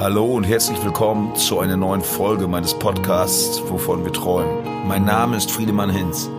[0.00, 4.86] Hallo und herzlich willkommen zu einer neuen Folge meines Podcasts Wovon wir träumen.
[4.86, 6.30] Mein Name ist Friedemann Hinz.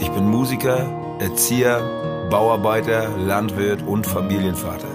[0.00, 0.84] Ich bin Musiker,
[1.20, 4.88] Erzieher, Bauarbeiter, Landwirt und Familienvater.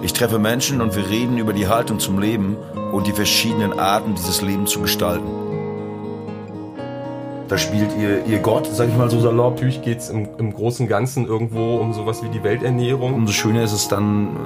[0.00, 2.56] Ich treffe Menschen und wir reden über die Haltung zum Leben
[2.92, 5.26] und die verschiedenen Arten, dieses Leben zu gestalten.
[7.48, 9.54] Da spielt ihr, ihr Gott, sag ich mal so salopp.
[9.54, 13.12] Natürlich geht es im, im Großen und Ganzen irgendwo um sowas wie die Welternährung.
[13.12, 14.36] Umso schöner ist es dann,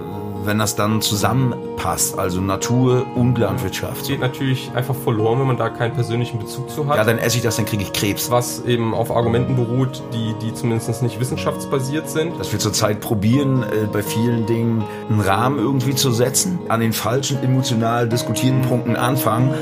[0.45, 4.07] wenn das dann zusammenpasst, also Natur und Landwirtschaft.
[4.07, 6.97] Geht natürlich einfach verloren, wenn man da keinen persönlichen Bezug zu hat.
[6.97, 8.31] Ja, dann esse ich das, dann kriege ich Krebs.
[8.31, 12.39] Was eben auf Argumenten beruht, die, die zumindest nicht wissenschaftsbasiert sind.
[12.39, 16.93] Dass wir zurzeit probieren, äh, bei vielen Dingen einen Rahmen irgendwie zu setzen, an den
[16.93, 19.55] falschen emotional diskutierten Punkten anfangen.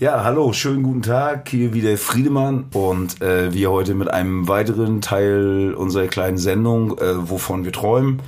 [0.00, 1.48] Ja, hallo, schönen guten Tag.
[1.50, 7.30] Hier wieder Friedemann und äh, wir heute mit einem weiteren Teil unserer kleinen Sendung, äh,
[7.30, 8.20] wovon wir träumen,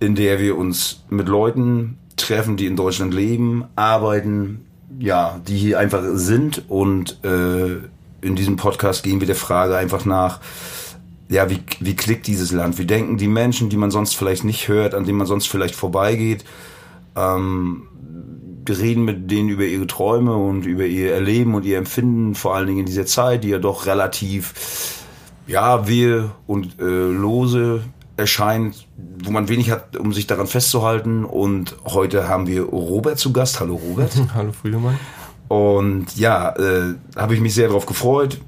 [0.00, 4.66] in der wir uns mit Leuten treffen, die in Deutschland leben, arbeiten,
[4.98, 7.78] ja, die hier einfach sind und äh,
[8.20, 10.40] in diesem Podcast gehen wir der Frage einfach nach,
[11.30, 12.76] ja, wie, wie klickt dieses Land?
[12.76, 15.74] Wie denken die Menschen, die man sonst vielleicht nicht hört, an denen man sonst vielleicht
[15.74, 16.44] vorbeigeht?
[17.16, 17.84] Ähm,
[18.68, 22.66] reden mit denen über ihre Träume und über ihr Erleben und ihr Empfinden, vor allen
[22.66, 25.04] Dingen in dieser Zeit, die ja doch relativ,
[25.46, 27.82] ja, wehe und äh, lose
[28.16, 28.86] erscheint,
[29.24, 31.24] wo man wenig hat, um sich daran festzuhalten.
[31.24, 33.60] Und heute haben wir Robert zu Gast.
[33.60, 34.12] Hallo Robert.
[34.34, 34.98] Hallo Friedemann.
[35.48, 38.40] Und ja, äh, habe ich mich sehr darauf gefreut,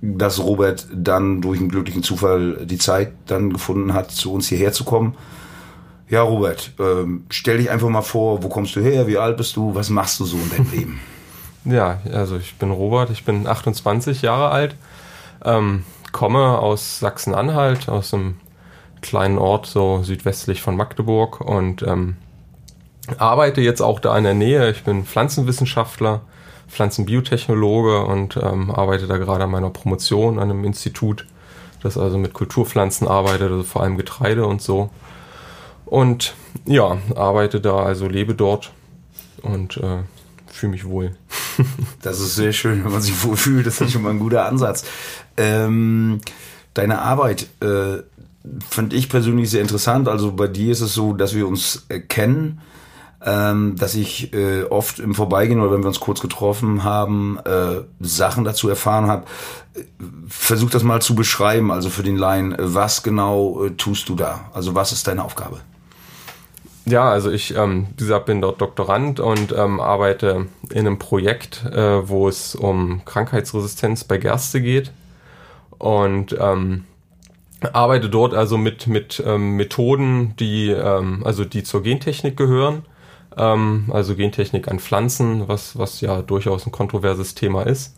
[0.00, 4.72] dass Robert dann durch einen glücklichen Zufall die Zeit dann gefunden hat, zu uns hierher
[4.72, 5.14] zu kommen.
[6.14, 9.56] Ja, Robert, ähm, stell dich einfach mal vor, wo kommst du her, wie alt bist
[9.56, 11.00] du, was machst du so in deinem Leben?
[11.64, 14.76] Ja, also ich bin Robert, ich bin 28 Jahre alt,
[15.44, 18.36] ähm, komme aus Sachsen-Anhalt, aus einem
[19.00, 22.16] kleinen Ort so südwestlich von Magdeburg und ähm,
[23.18, 24.70] arbeite jetzt auch da in der Nähe.
[24.70, 26.20] Ich bin Pflanzenwissenschaftler,
[26.68, 31.26] Pflanzenbiotechnologe und ähm, arbeite da gerade an meiner Promotion an einem Institut,
[31.82, 34.90] das also mit Kulturpflanzen arbeitet, also vor allem Getreide und so.
[35.94, 36.34] Und
[36.64, 38.72] ja, arbeite da, also lebe dort
[39.42, 40.02] und äh,
[40.50, 41.14] fühle mich wohl.
[42.02, 43.64] das ist sehr schön, wenn man sich wohl fühlt.
[43.64, 44.84] Das ist schon mal ein guter Ansatz.
[45.36, 46.20] Ähm,
[46.74, 47.98] deine Arbeit äh,
[48.68, 50.08] finde ich persönlich sehr interessant.
[50.08, 52.60] Also bei dir ist es so, dass wir uns äh, kennen,
[53.24, 57.82] ähm, dass ich äh, oft im Vorbeigehen oder wenn wir uns kurz getroffen haben, äh,
[58.00, 59.26] Sachen dazu erfahren habe.
[60.26, 62.56] Versuch das mal zu beschreiben, also für den Laien.
[62.58, 64.50] Was genau äh, tust du da?
[64.52, 65.60] Also was ist deine Aufgabe?
[66.86, 71.64] Ja, also ich, ähm, wie gesagt, bin dort Doktorand und ähm, arbeite in einem Projekt,
[71.64, 74.92] äh, wo es um Krankheitsresistenz bei Gerste geht.
[75.78, 76.84] Und ähm,
[77.72, 82.84] arbeite dort also mit mit ähm, Methoden, die ähm, also die zur Gentechnik gehören,
[83.36, 87.96] ähm, also Gentechnik an Pflanzen, was was ja durchaus ein kontroverses Thema ist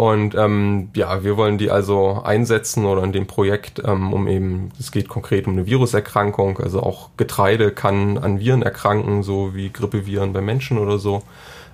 [0.00, 4.70] und ähm, ja, wir wollen die also einsetzen oder in dem Projekt, ähm, um eben,
[4.80, 9.68] es geht konkret um eine Viruserkrankung, also auch Getreide kann an Viren erkranken, so wie
[9.68, 11.22] Grippeviren bei Menschen oder so.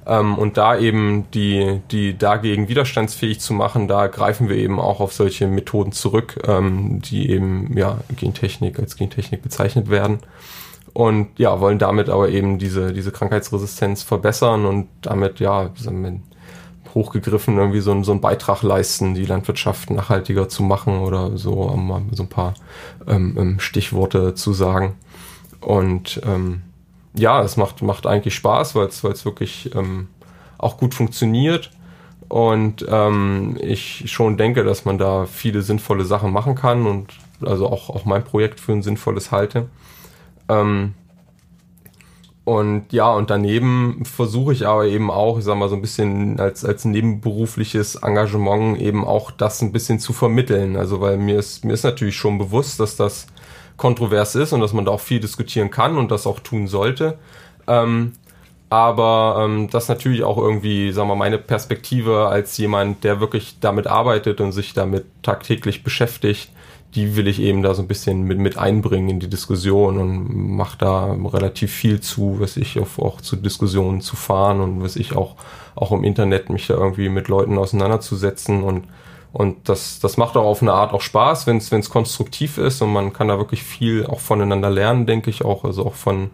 [0.08, 4.98] Ähm, und da eben die, die dagegen widerstandsfähig zu machen, da greifen wir eben auch
[4.98, 10.18] auf solche Methoden zurück, ähm, die eben ja Gentechnik als Gentechnik bezeichnet werden.
[10.92, 16.20] Und ja, wollen damit aber eben diese, diese Krankheitsresistenz verbessern und damit ja, sagen wir,
[16.96, 21.86] hochgegriffen irgendwie so, so einen Beitrag leisten, die Landwirtschaft nachhaltiger zu machen oder so, um
[21.86, 22.54] mal so ein paar
[23.06, 24.94] ähm, ähm, Stichworte zu sagen.
[25.60, 26.62] Und ähm,
[27.14, 30.08] ja, es macht, macht eigentlich Spaß, weil es wirklich ähm,
[30.58, 31.70] auch gut funktioniert.
[32.28, 37.68] Und ähm, ich schon denke, dass man da viele sinnvolle Sachen machen kann und also
[37.68, 39.68] auch, auch mein Projekt für ein sinnvolles halte.
[40.48, 40.94] Ähm,
[42.46, 46.38] und ja, und daneben versuche ich aber eben auch, ich sag mal, so ein bisschen
[46.38, 50.76] als, als nebenberufliches Engagement eben auch das ein bisschen zu vermitteln.
[50.76, 53.26] Also, weil mir ist, mir ist natürlich schon bewusst, dass das
[53.76, 57.18] kontrovers ist und dass man da auch viel diskutieren kann und das auch tun sollte.
[57.66, 58.12] Ähm,
[58.70, 63.88] aber ähm, das natürlich auch irgendwie, sagen wir, meine Perspektive als jemand, der wirklich damit
[63.88, 66.50] arbeitet und sich damit tagtäglich beschäftigt,
[66.94, 70.56] die will ich eben da so ein bisschen mit, mit einbringen in die Diskussion und
[70.56, 74.96] mache da relativ viel zu, was ich auf, auch zu Diskussionen zu fahren und was
[74.96, 75.36] ich auch,
[75.74, 78.84] auch im Internet mich da irgendwie mit Leuten auseinanderzusetzen und
[79.32, 82.90] und das, das macht auch auf eine Art auch Spaß, wenn es konstruktiv ist und
[82.90, 86.30] man kann da wirklich viel auch voneinander lernen, denke ich auch, also auch von,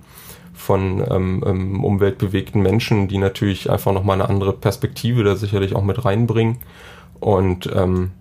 [0.54, 5.82] von ähm, ähm, umweltbewegten Menschen, die natürlich einfach nochmal eine andere Perspektive da sicherlich auch
[5.82, 6.58] mit reinbringen.
[7.18, 8.12] Und ähm,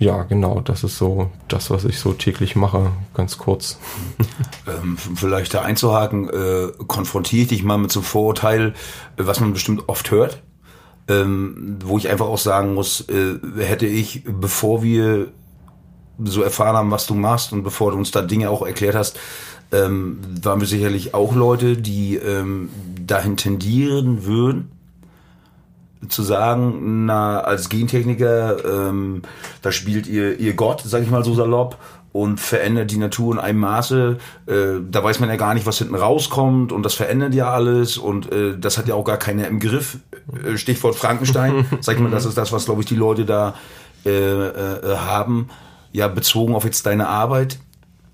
[0.00, 3.78] ja, genau, das ist so das, was ich so täglich mache, ganz kurz.
[4.66, 8.72] ähm, vielleicht da einzuhaken, äh, konfrontiere ich dich mal mit so einem Vorurteil, äh,
[9.26, 10.42] was man bestimmt oft hört,
[11.06, 15.32] ähm, wo ich einfach auch sagen muss, äh, hätte ich, bevor wir
[16.24, 19.18] so erfahren haben, was du machst und bevor du uns da Dinge auch erklärt hast,
[19.70, 22.70] ähm, waren wir sicherlich auch Leute, die ähm,
[23.06, 24.72] dahin tendieren würden,
[26.08, 29.22] zu sagen, na, als Gentechniker, ähm,
[29.62, 31.76] da spielt ihr, ihr Gott, sag ich mal so salopp,
[32.12, 34.52] und verändert die Natur in einem Maße, äh,
[34.90, 38.32] da weiß man ja gar nicht, was hinten rauskommt und das verändert ja alles und
[38.32, 39.98] äh, das hat ja auch gar keiner im Griff.
[40.44, 43.54] Äh, Stichwort Frankenstein, sag ich mal, das ist das, was glaube ich die Leute da
[44.04, 45.50] äh, äh, haben.
[45.92, 47.58] Ja, bezogen auf jetzt deine Arbeit,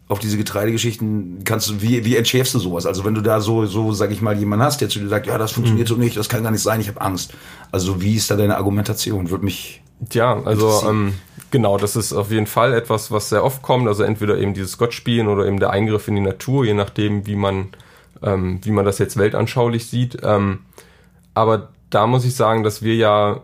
[0.08, 2.86] auf diese Getreidegeschichten kannst du, wie, wie entschärfst du sowas?
[2.86, 5.26] Also wenn du da so, so, sag ich mal, jemand hast, der zu dir sagt,
[5.26, 5.94] ja, das funktioniert mhm.
[5.94, 7.34] so nicht, das kann gar nicht sein, ich habe Angst.
[7.72, 9.30] Also wie ist da deine Argumentation?
[9.30, 9.82] Würde mich.
[10.12, 11.14] Ja, also ähm,
[11.50, 13.88] genau, das ist auf jeden Fall etwas, was sehr oft kommt.
[13.88, 17.36] Also entweder eben dieses Gottspielen oder eben der Eingriff in die Natur, je nachdem, wie
[17.36, 17.68] man,
[18.22, 20.18] ähm, wie man das jetzt weltanschaulich sieht.
[20.22, 20.60] Ähm,
[21.34, 23.42] aber da muss ich sagen, dass wir ja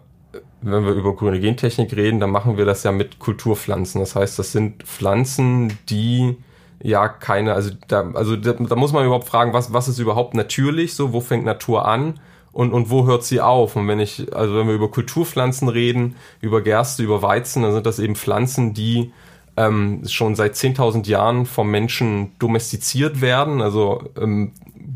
[0.62, 4.00] wenn wir über grüne Gentechnik reden, dann machen wir das ja mit Kulturpflanzen.
[4.00, 6.36] Das heißt, das sind Pflanzen, die
[6.82, 10.34] ja keine, also da, also da, da muss man überhaupt fragen, was, was ist überhaupt
[10.34, 12.20] natürlich, so, wo fängt Natur an
[12.52, 13.76] und, und wo hört sie auf?
[13.76, 17.86] Und wenn ich, also wenn wir über Kulturpflanzen reden, über Gerste, über Weizen, dann sind
[17.86, 19.12] das eben Pflanzen, die
[19.56, 23.60] ähm, schon seit 10.000 Jahren vom Menschen domestiziert werden.
[23.60, 24.52] Also ähm,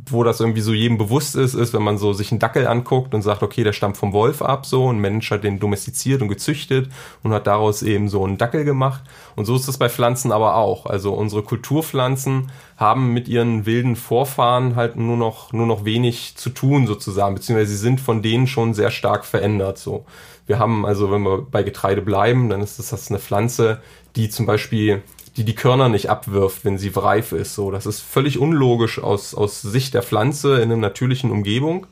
[0.08, 3.14] wo das irgendwie so jedem bewusst ist, ist, wenn man so sich einen Dackel anguckt
[3.14, 6.28] und sagt, okay, der stammt vom Wolf ab, so, ein Mensch hat den domestiziert und
[6.28, 6.90] gezüchtet
[7.22, 9.02] und hat daraus eben so einen Dackel gemacht.
[9.34, 10.86] Und so ist das bei Pflanzen aber auch.
[10.86, 16.50] Also unsere Kulturpflanzen haben mit ihren wilden Vorfahren halt nur noch, nur noch wenig zu
[16.50, 20.04] tun sozusagen, beziehungsweise sie sind von denen schon sehr stark verändert, so.
[20.46, 23.80] Wir haben also, wenn wir bei Getreide bleiben, dann ist das, das eine Pflanze,
[24.14, 25.02] die zum Beispiel
[25.36, 27.54] die die Körner nicht abwirft, wenn sie reif ist.
[27.54, 31.86] So, das ist völlig unlogisch aus, aus Sicht der Pflanze in einer natürlichen Umgebung.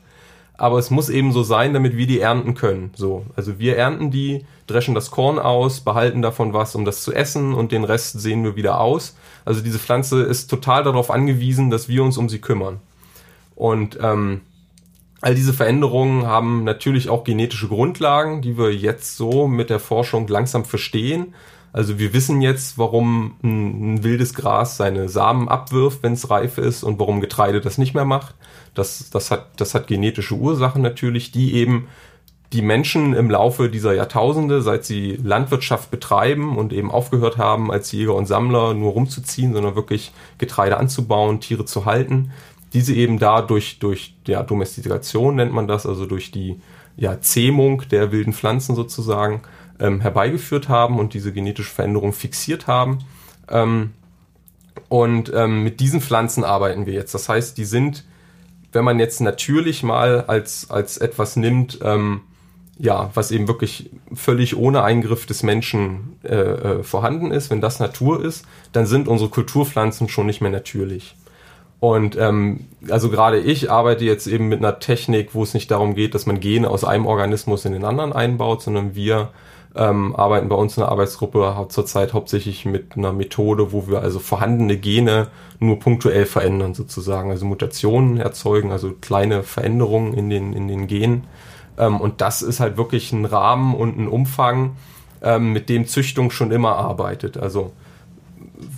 [0.57, 2.91] Aber es muss eben so sein, damit wir die ernten können.
[2.95, 7.13] So, also wir ernten die, dreschen das Korn aus, behalten davon was, um das zu
[7.13, 9.15] essen und den Rest sehen wir wieder aus.
[9.43, 12.79] Also diese Pflanze ist total darauf angewiesen, dass wir uns um sie kümmern.
[13.55, 14.41] Und ähm,
[15.21, 20.27] all diese Veränderungen haben natürlich auch genetische Grundlagen, die wir jetzt so mit der Forschung
[20.27, 21.35] langsam verstehen.
[21.75, 26.57] Also wir wissen jetzt, warum ein, ein wildes Gras seine Samen abwirft, wenn es reif
[26.57, 28.33] ist und warum Getreide das nicht mehr macht.
[28.73, 31.89] Das, das, hat, das hat genetische Ursachen natürlich, die eben
[32.53, 37.91] die Menschen im Laufe dieser Jahrtausende, seit sie Landwirtschaft betreiben und eben aufgehört haben, als
[37.91, 42.31] Jäger und Sammler nur rumzuziehen, sondern wirklich Getreide anzubauen, Tiere zu halten,
[42.73, 46.61] diese eben da durch, durch ja, Domestikation nennt man das, also durch die
[46.95, 49.41] ja, Zähmung der wilden Pflanzen sozusagen,
[49.79, 52.99] ähm, herbeigeführt haben und diese genetische Veränderung fixiert haben.
[53.49, 53.91] Ähm,
[54.89, 57.13] und ähm, mit diesen Pflanzen arbeiten wir jetzt.
[57.13, 58.05] Das heißt, die sind,
[58.71, 62.21] wenn man jetzt natürlich mal als, als etwas nimmt, ähm,
[62.77, 67.79] ja, was eben wirklich völlig ohne Eingriff des Menschen äh, äh, vorhanden ist, wenn das
[67.79, 71.15] Natur ist, dann sind unsere Kulturpflanzen schon nicht mehr natürlich.
[71.79, 75.95] Und ähm, also gerade ich arbeite jetzt eben mit einer Technik, wo es nicht darum
[75.95, 79.29] geht, dass man Gene aus einem Organismus in den anderen einbaut, sondern wir
[79.75, 84.19] ähm, arbeiten bei uns in der Arbeitsgruppe zurzeit hauptsächlich mit einer Methode, wo wir also
[84.19, 85.27] vorhandene Gene
[85.59, 91.25] nur punktuell verändern sozusagen, also Mutationen erzeugen, also kleine Veränderungen in den, in den Genen.
[91.77, 94.77] Ähm, und das ist halt wirklich ein Rahmen und ein Umfang,
[95.21, 97.37] ähm, mit dem Züchtung schon immer arbeitet.
[97.37, 97.73] Also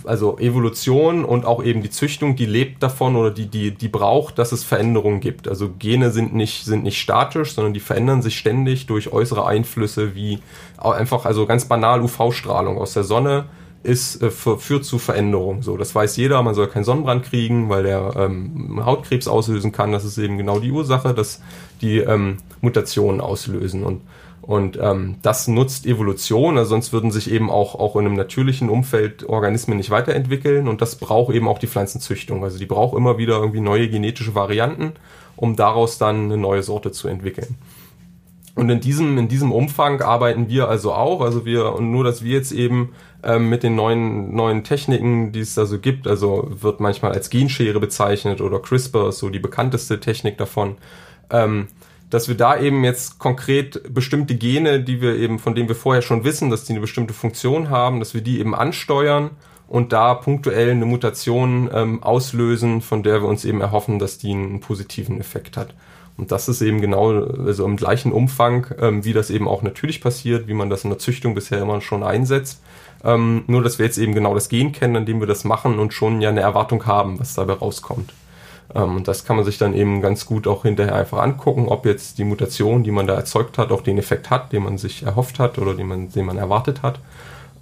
[0.04, 4.38] also Evolution und auch eben die Züchtung, die lebt davon oder die, die, die braucht,
[4.38, 5.48] dass es Veränderungen gibt.
[5.48, 10.14] Also Gene sind nicht, sind nicht statisch, sondern die verändern sich ständig durch äußere Einflüsse
[10.14, 10.40] wie
[10.78, 13.46] einfach, also ganz banal UV-Strahlung aus der Sonne
[13.82, 15.62] ist, äh, führt zu Veränderungen.
[15.62, 19.92] So, das weiß jeder, man soll keinen Sonnenbrand kriegen, weil der ähm, Hautkrebs auslösen kann.
[19.92, 21.40] Das ist eben genau die Ursache, dass
[21.80, 23.84] die ähm, Mutationen auslösen.
[23.84, 24.02] Und
[24.48, 28.70] und ähm, das nutzt Evolution, also sonst würden sich eben auch, auch in einem natürlichen
[28.70, 32.42] Umfeld Organismen nicht weiterentwickeln und das braucht eben auch die Pflanzenzüchtung.
[32.42, 34.92] Also die braucht immer wieder irgendwie neue genetische Varianten,
[35.36, 37.56] um daraus dann eine neue Sorte zu entwickeln.
[38.54, 41.20] Und in diesem, in diesem Umfang arbeiten wir also auch.
[41.20, 45.40] Also wir, und nur dass wir jetzt eben ähm, mit den neuen, neuen Techniken, die
[45.40, 50.00] es da so gibt, also wird manchmal als Genschere bezeichnet oder CRISPR so die bekannteste
[50.00, 50.78] Technik davon.
[51.28, 51.68] Ähm,
[52.10, 56.02] dass wir da eben jetzt konkret bestimmte Gene, die wir eben, von denen wir vorher
[56.02, 59.30] schon wissen, dass die eine bestimmte Funktion haben, dass wir die eben ansteuern
[59.66, 64.32] und da punktuell eine Mutation ähm, auslösen, von der wir uns eben erhoffen, dass die
[64.32, 65.74] einen positiven Effekt hat.
[66.16, 70.00] Und das ist eben genau, also im gleichen Umfang, ähm, wie das eben auch natürlich
[70.00, 72.60] passiert, wie man das in der Züchtung bisher immer schon einsetzt.
[73.04, 75.78] Ähm, nur, dass wir jetzt eben genau das Gen kennen, an dem wir das machen
[75.78, 78.12] und schon ja eine Erwartung haben, was dabei rauskommt.
[78.74, 81.86] Ähm, und das kann man sich dann eben ganz gut auch hinterher einfach angucken, ob
[81.86, 85.02] jetzt die Mutation, die man da erzeugt hat, auch den Effekt hat, den man sich
[85.02, 87.00] erhofft hat oder den man, den man erwartet hat.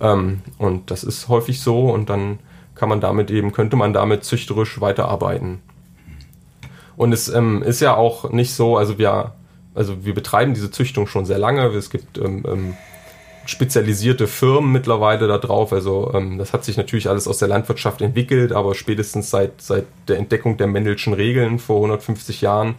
[0.00, 2.38] Ähm, und das ist häufig so und dann
[2.74, 5.60] kann man damit eben, könnte man damit züchterisch weiterarbeiten.
[6.96, 9.32] Und es ähm, ist ja auch nicht so, also wir,
[9.74, 11.66] also wir betreiben diese Züchtung schon sehr lange.
[11.68, 12.18] Es gibt
[13.46, 15.72] spezialisierte Firmen mittlerweile da drauf.
[15.72, 19.86] Also ähm, das hat sich natürlich alles aus der Landwirtschaft entwickelt, aber spätestens seit, seit
[20.08, 22.74] der Entdeckung der Mendelschen Regeln vor 150 Jahren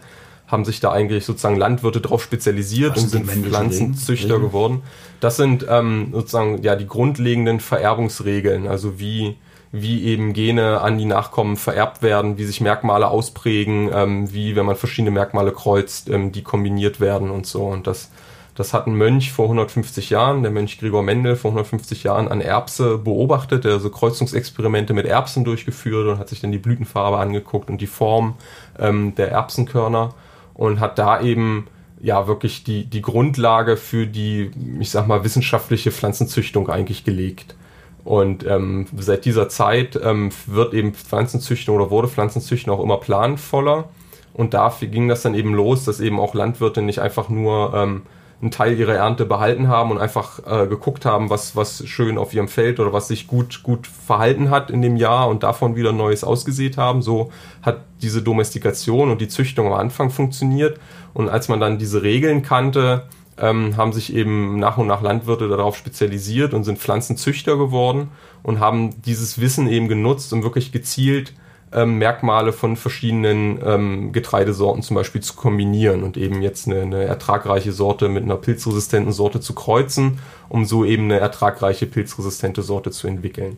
[0.46, 4.42] haben sich da eigentlich sozusagen Landwirte drauf spezialisiert Was und sind Pflanzenzüchter Regeln?
[4.42, 4.82] geworden.
[5.20, 9.36] Das sind ähm, sozusagen ja die grundlegenden Vererbungsregeln, also wie
[9.72, 14.66] wie eben Gene an die Nachkommen vererbt werden, wie sich Merkmale ausprägen, ähm, wie, wenn
[14.66, 17.64] man verschiedene Merkmale kreuzt, ähm, die kombiniert werden und so.
[17.66, 18.10] Und das,
[18.58, 22.40] das hat ein Mönch vor 150 Jahren, der Mönch Gregor Mendel vor 150 Jahren an
[22.40, 27.70] Erbse beobachtet, der so Kreuzungsexperimente mit Erbsen durchgeführt und hat sich dann die Blütenfarbe angeguckt
[27.70, 28.34] und die Form
[28.76, 30.12] ähm, der Erbsenkörner
[30.54, 31.68] und hat da eben
[32.00, 34.50] ja wirklich die, die Grundlage für die,
[34.80, 37.54] ich sag mal, wissenschaftliche Pflanzenzüchtung eigentlich gelegt.
[38.02, 43.88] Und ähm, seit dieser Zeit ähm, wird eben Pflanzenzüchtung oder wurde Pflanzenzüchtung auch immer planvoller.
[44.34, 48.02] Und dafür ging das dann eben los, dass eben auch Landwirte nicht einfach nur ähm,
[48.40, 52.32] einen Teil ihrer Ernte behalten haben und einfach äh, geguckt haben, was, was schön auf
[52.32, 55.92] ihrem Feld oder was sich gut, gut verhalten hat in dem Jahr und davon wieder
[55.92, 57.02] Neues ausgesät haben.
[57.02, 60.78] So hat diese Domestikation und die Züchtung am Anfang funktioniert.
[61.14, 63.06] Und als man dann diese Regeln kannte,
[63.38, 68.10] ähm, haben sich eben nach und nach Landwirte darauf spezialisiert und sind Pflanzenzüchter geworden
[68.44, 71.32] und haben dieses Wissen eben genutzt, um wirklich gezielt
[71.72, 77.04] ähm, Merkmale von verschiedenen ähm, Getreidesorten zum Beispiel zu kombinieren und eben jetzt eine, eine,
[77.04, 82.90] ertragreiche Sorte mit einer pilzresistenten Sorte zu kreuzen, um so eben eine ertragreiche pilzresistente Sorte
[82.90, 83.56] zu entwickeln.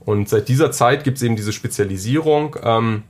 [0.00, 2.56] Und seit dieser Zeit gibt es eben diese Spezialisierung.
[2.62, 3.02] Ähm,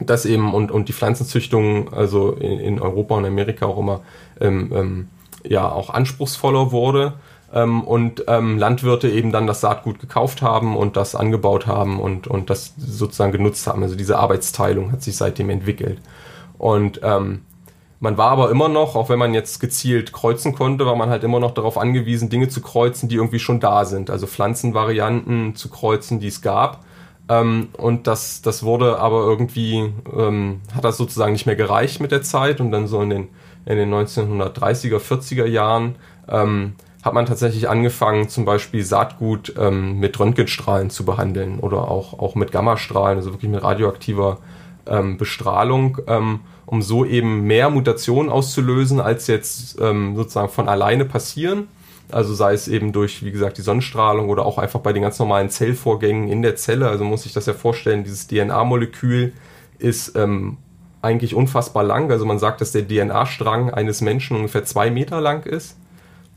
[0.00, 4.00] das eben und, und die Pflanzenzüchtung, also in, in Europa und Amerika auch immer
[4.40, 5.08] ähm, ähm,
[5.44, 7.14] ja auch anspruchsvoller wurde
[7.52, 12.50] und ähm, Landwirte eben dann das Saatgut gekauft haben und das angebaut haben und, und
[12.50, 13.82] das sozusagen genutzt haben.
[13.82, 16.00] Also diese Arbeitsteilung hat sich seitdem entwickelt.
[16.58, 17.42] Und ähm,
[18.00, 21.24] man war aber immer noch, auch wenn man jetzt gezielt kreuzen konnte, war man halt
[21.24, 24.10] immer noch darauf angewiesen, Dinge zu kreuzen, die irgendwie schon da sind.
[24.10, 26.84] Also Pflanzenvarianten zu kreuzen, die es gab.
[27.28, 32.10] Ähm, und das, das wurde aber irgendwie, ähm, hat das sozusagen nicht mehr gereicht mit
[32.10, 33.28] der Zeit und dann so in den
[33.66, 35.96] in den 1930er, 40er Jahren
[36.28, 36.74] ähm,
[37.04, 42.34] hat man tatsächlich angefangen, zum Beispiel Saatgut ähm, mit Röntgenstrahlen zu behandeln oder auch, auch
[42.34, 44.38] mit Gammastrahlen, also wirklich mit radioaktiver
[44.86, 51.04] ähm, Bestrahlung, ähm, um so eben mehr Mutationen auszulösen, als jetzt ähm, sozusagen von alleine
[51.04, 51.68] passieren.
[52.10, 55.18] Also sei es eben durch, wie gesagt, die Sonnenstrahlung oder auch einfach bei den ganz
[55.18, 56.88] normalen Zellvorgängen in der Zelle.
[56.88, 59.34] Also muss ich das ja vorstellen, dieses DNA-Molekül
[59.78, 60.56] ist ähm,
[61.02, 62.10] eigentlich unfassbar lang.
[62.10, 65.76] Also man sagt, dass der DNA-Strang eines Menschen ungefähr zwei Meter lang ist,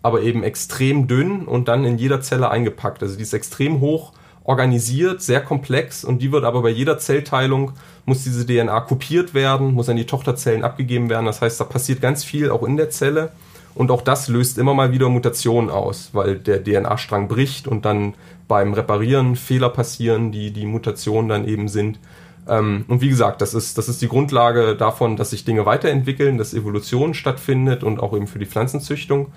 [0.08, 3.04] aber eben extrem dünn und dann in jeder Zelle eingepackt.
[3.04, 7.74] Also die ist extrem hoch organisiert, sehr komplex und die wird aber bei jeder Zellteilung
[8.06, 11.26] muss diese DNA kopiert werden, muss an die Tochterzellen abgegeben werden.
[11.26, 13.34] Das heißt, da passiert ganz viel auch in der Zelle
[13.76, 18.14] und auch das löst immer mal wieder Mutationen aus, weil der DNA-Strang bricht und dann
[18.48, 22.00] beim Reparieren Fehler passieren, die die Mutationen dann eben sind.
[22.48, 26.38] Ähm, und wie gesagt, das ist, das ist die Grundlage davon, dass sich Dinge weiterentwickeln,
[26.38, 29.28] dass Evolution stattfindet und auch eben für die Pflanzenzüchtung.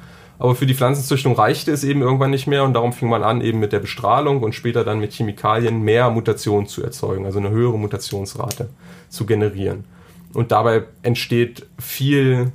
[0.40, 3.42] Aber für die Pflanzenzüchtung reichte es eben irgendwann nicht mehr und darum fing man an,
[3.42, 7.50] eben mit der Bestrahlung und später dann mit Chemikalien mehr Mutationen zu erzeugen, also eine
[7.50, 8.70] höhere Mutationsrate
[9.11, 9.85] zu generieren.
[10.32, 12.52] Und dabei entsteht viel,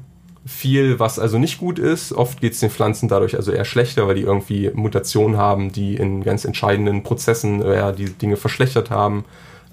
[0.47, 2.11] viel, was also nicht gut ist.
[2.11, 5.95] Oft geht es den Pflanzen dadurch also eher schlechter, weil die irgendwie Mutationen haben, die
[5.95, 9.25] in ganz entscheidenden Prozessen ja, die Dinge verschlechtert haben.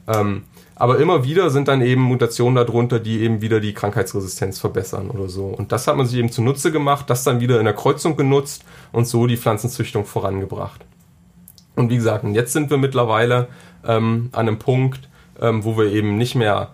[0.07, 0.43] Ähm,
[0.75, 5.29] aber immer wieder sind dann eben Mutationen darunter, die eben wieder die Krankheitsresistenz verbessern oder
[5.29, 5.47] so.
[5.47, 8.65] Und das hat man sich eben zunutze gemacht, das dann wieder in der Kreuzung genutzt
[8.91, 10.85] und so die Pflanzenzüchtung vorangebracht.
[11.77, 13.49] Und wie gesagt, jetzt sind wir mittlerweile
[13.87, 15.09] ähm, an einem Punkt,
[15.41, 16.71] ähm, wo wir eben nicht mehr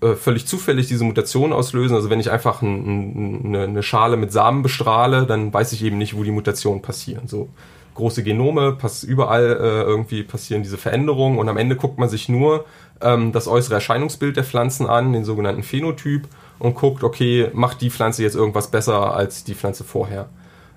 [0.00, 1.96] äh, völlig zufällig diese Mutation auslösen.
[1.96, 5.98] Also wenn ich einfach ein, ein, eine Schale mit Samen bestrahle, dann weiß ich eben
[5.98, 7.26] nicht, wo die Mutationen passieren.
[7.26, 7.48] So
[7.96, 12.28] große Genome, pass, überall äh, irgendwie passieren diese Veränderungen und am Ende guckt man sich
[12.28, 12.64] nur
[13.00, 17.90] ähm, das äußere Erscheinungsbild der Pflanzen an, den sogenannten Phänotyp, und guckt, okay, macht die
[17.90, 20.28] Pflanze jetzt irgendwas besser als die Pflanze vorher?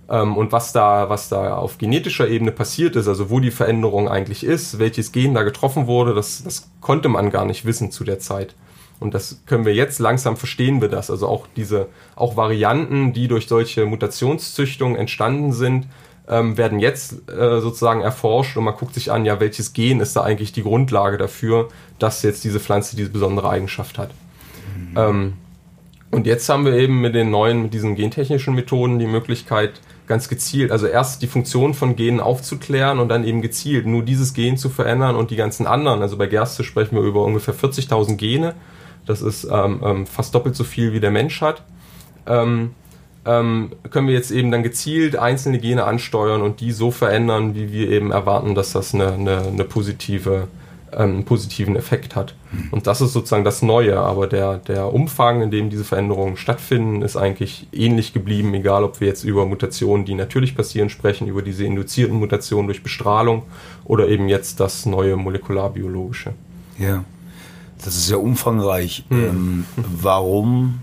[0.10, 4.10] Ähm, und was da, was da auf genetischer Ebene passiert ist, also wo die Veränderung
[4.10, 8.04] eigentlich ist, welches Gen da getroffen wurde, das, das konnte man gar nicht wissen zu
[8.04, 8.56] der Zeit.
[9.00, 11.10] Und das können wir jetzt langsam verstehen wir das.
[11.10, 15.88] Also auch diese, auch Varianten, die durch solche Mutationszüchtungen entstanden sind,
[16.30, 20.16] ähm, werden jetzt äh, sozusagen erforscht und man guckt sich an, ja, welches Gen ist
[20.16, 24.12] da eigentlich die Grundlage dafür, dass jetzt diese Pflanze diese besondere Eigenschaft hat.
[24.78, 24.98] Mhm.
[24.98, 25.34] Ähm,
[26.12, 30.28] und jetzt haben wir eben mit den neuen, mit diesen gentechnischen Methoden die Möglichkeit, ganz
[30.28, 34.58] gezielt, also erst die Funktion von Genen aufzuklären und dann eben gezielt nur dieses Gen
[34.58, 36.02] zu verändern und die ganzen anderen.
[36.02, 38.56] Also bei Gerste sprechen wir über ungefähr 40.000 Gene.
[39.06, 41.64] Das ist ähm, ähm, fast doppelt so viel wie der Mensch hat.
[42.26, 42.72] Ähm,
[43.30, 47.72] ähm, können wir jetzt eben dann gezielt einzelne Gene ansteuern und die so verändern, wie
[47.72, 50.48] wir eben erwarten, dass das eine, eine, eine positive
[50.92, 52.34] ähm, einen positiven Effekt hat.
[52.72, 57.04] Und das ist sozusagen das Neue, aber der, der Umfang, in dem diese Veränderungen stattfinden,
[57.04, 61.44] ist eigentlich ähnlich geblieben, egal ob wir jetzt über Mutationen, die natürlich passieren, sprechen, über
[61.44, 63.44] diese induzierten Mutationen durch Bestrahlung
[63.86, 66.34] oder eben jetzt das neue molekularbiologische.
[66.80, 67.04] Ja,
[67.84, 69.06] das ist ja umfangreich.
[69.10, 69.24] Hm.
[69.24, 70.80] Ähm, warum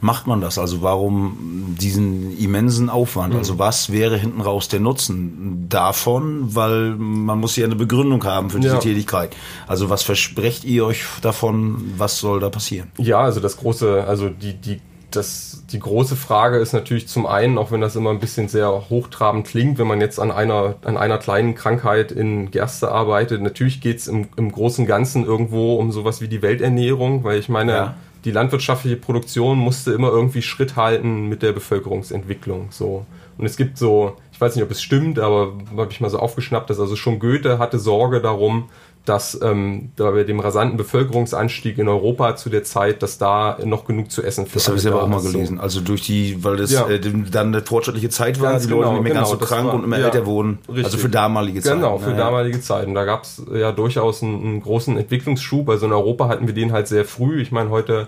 [0.00, 0.58] macht man das?
[0.58, 3.34] Also warum diesen immensen Aufwand?
[3.34, 6.54] Also was wäre hinten raus der Nutzen davon?
[6.54, 8.80] Weil man muss ja eine Begründung haben für diese ja.
[8.80, 9.36] Tätigkeit.
[9.66, 11.92] Also was versprecht ihr euch davon?
[11.96, 12.90] Was soll da passieren?
[12.98, 14.80] Ja, also das große, also die, die
[15.10, 18.90] das, die große Frage ist natürlich zum einen, auch wenn das immer ein bisschen sehr
[18.90, 23.80] hochtrabend klingt, wenn man jetzt an einer, an einer kleinen Krankheit in Gerste arbeitet, natürlich
[23.80, 27.48] geht es im, im Großen und Ganzen irgendwo um sowas wie die Welternährung, weil ich
[27.48, 32.68] meine, ja die landwirtschaftliche Produktion musste immer irgendwie Schritt halten mit der Bevölkerungsentwicklung.
[32.70, 33.06] So.
[33.38, 36.18] Und es gibt so, ich weiß nicht, ob es stimmt, aber habe ich mal so
[36.18, 38.68] aufgeschnappt, dass also schon Goethe hatte Sorge darum,
[39.10, 43.84] dass ähm, da bei dem rasanten Bevölkerungsanstieg in Europa zu der Zeit, dass da noch
[43.84, 45.56] genug zu essen für Das habe ich selber auch mal gelesen.
[45.56, 45.62] So.
[45.64, 46.88] Also durch die, weil das ja.
[46.88, 49.44] äh, dann eine fortschrittliche Zeit war, ganz die Leute genau, nicht mehr genau, ganz so
[49.44, 50.60] krank war, und immer ja, älter wurden.
[50.68, 50.84] Richtig.
[50.84, 51.80] Also für damalige Zeiten.
[51.80, 52.24] Genau, für naja.
[52.26, 52.94] damalige Zeiten.
[52.94, 55.68] Da gab es ja durchaus einen, einen, großen Entwicklungsschub.
[55.68, 57.42] Also in Europa hatten wir den halt sehr früh.
[57.42, 58.06] Ich meine, heute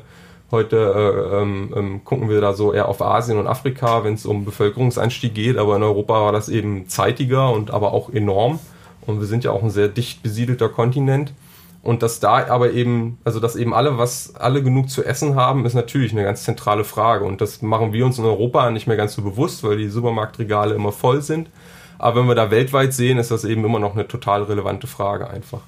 [0.53, 4.27] Heute äh, ähm, ähm, gucken wir da so eher auf Asien und Afrika, wenn es
[4.27, 8.59] um Bevölkerungsanstieg geht, aber in Europa war das eben zeitiger und aber auch enorm.
[9.07, 11.33] Und wir sind ja auch ein sehr dicht besiedelter Kontinent.
[11.83, 15.67] Und dass da aber eben, also dass eben alle was, alle genug zu essen haben,
[15.67, 17.25] ist natürlich eine ganz zentrale Frage.
[17.25, 20.75] Und das machen wir uns in Europa nicht mehr ganz so bewusst, weil die Supermarktregale
[20.75, 21.51] immer voll sind.
[21.99, 25.29] Aber wenn wir da weltweit sehen, ist das eben immer noch eine total relevante Frage
[25.29, 25.61] einfach.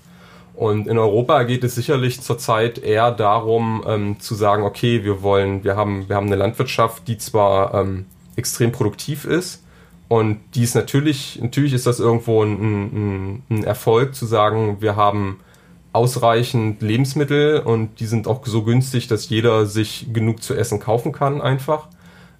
[0.54, 5.64] Und in Europa geht es sicherlich zurzeit eher darum, ähm, zu sagen, okay, wir wollen,
[5.64, 8.06] wir haben, wir haben eine Landwirtschaft, die zwar ähm,
[8.36, 9.63] extrem produktiv ist,
[10.08, 15.40] und dies natürlich, natürlich ist das irgendwo ein, ein, ein, Erfolg zu sagen, wir haben
[15.92, 21.12] ausreichend Lebensmittel und die sind auch so günstig, dass jeder sich genug zu essen kaufen
[21.12, 21.88] kann einfach.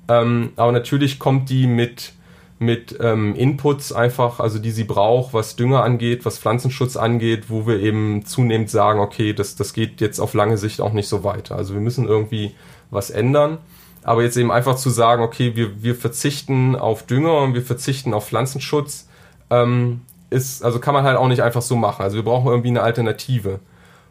[0.08, 2.12] Ähm, aber natürlich kommt die mit,
[2.58, 7.66] mit ähm, Inputs einfach, also die sie braucht, was Dünger angeht, was Pflanzenschutz angeht, wo
[7.66, 11.24] wir eben zunehmend sagen, okay, das, das geht jetzt auf lange Sicht auch nicht so
[11.24, 11.56] weiter.
[11.56, 12.54] Also wir müssen irgendwie
[12.90, 13.58] was ändern.
[14.04, 18.14] Aber jetzt eben einfach zu sagen, okay, wir, wir verzichten auf Dünger und wir verzichten
[18.14, 19.08] auf Pflanzenschutz,
[19.50, 22.02] ähm, ist, also kann man halt auch nicht einfach so machen.
[22.02, 23.60] Also wir brauchen irgendwie eine Alternative.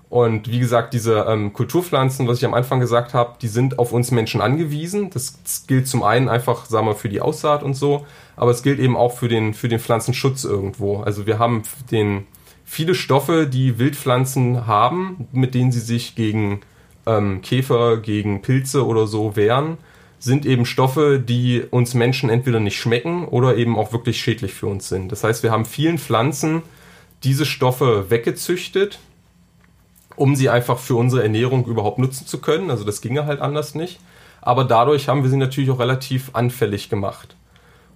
[0.09, 3.91] Und wie gesagt, diese ähm, Kulturpflanzen, was ich am Anfang gesagt habe, die sind auf
[3.91, 5.09] uns Menschen angewiesen.
[5.09, 8.79] Das, gilt zum einen einfach, sagen wir, für die Aussaat und so, aber es gilt
[8.79, 11.01] eben auch für den, für den Pflanzenschutz irgendwo.
[11.01, 12.27] Also wir haben den,
[12.63, 16.61] viele Stoffe, die Wildpflanzen haben, mit denen sie sich gegen
[17.05, 19.77] ähm, Käfer gegen Pilze oder so wehren,
[20.19, 24.67] sind eben Stoffe, die uns Menschen entweder nicht schmecken oder eben auch wirklich schädlich für
[24.67, 25.11] uns sind.
[25.11, 26.61] Das heißt, wir haben vielen Pflanzen
[27.23, 28.99] diese Stoffe weggezüchtet,
[30.15, 32.69] um sie einfach für unsere Ernährung überhaupt nutzen zu können.
[32.69, 33.99] Also das ginge halt anders nicht.
[34.41, 37.35] Aber dadurch haben wir sie natürlich auch relativ anfällig gemacht.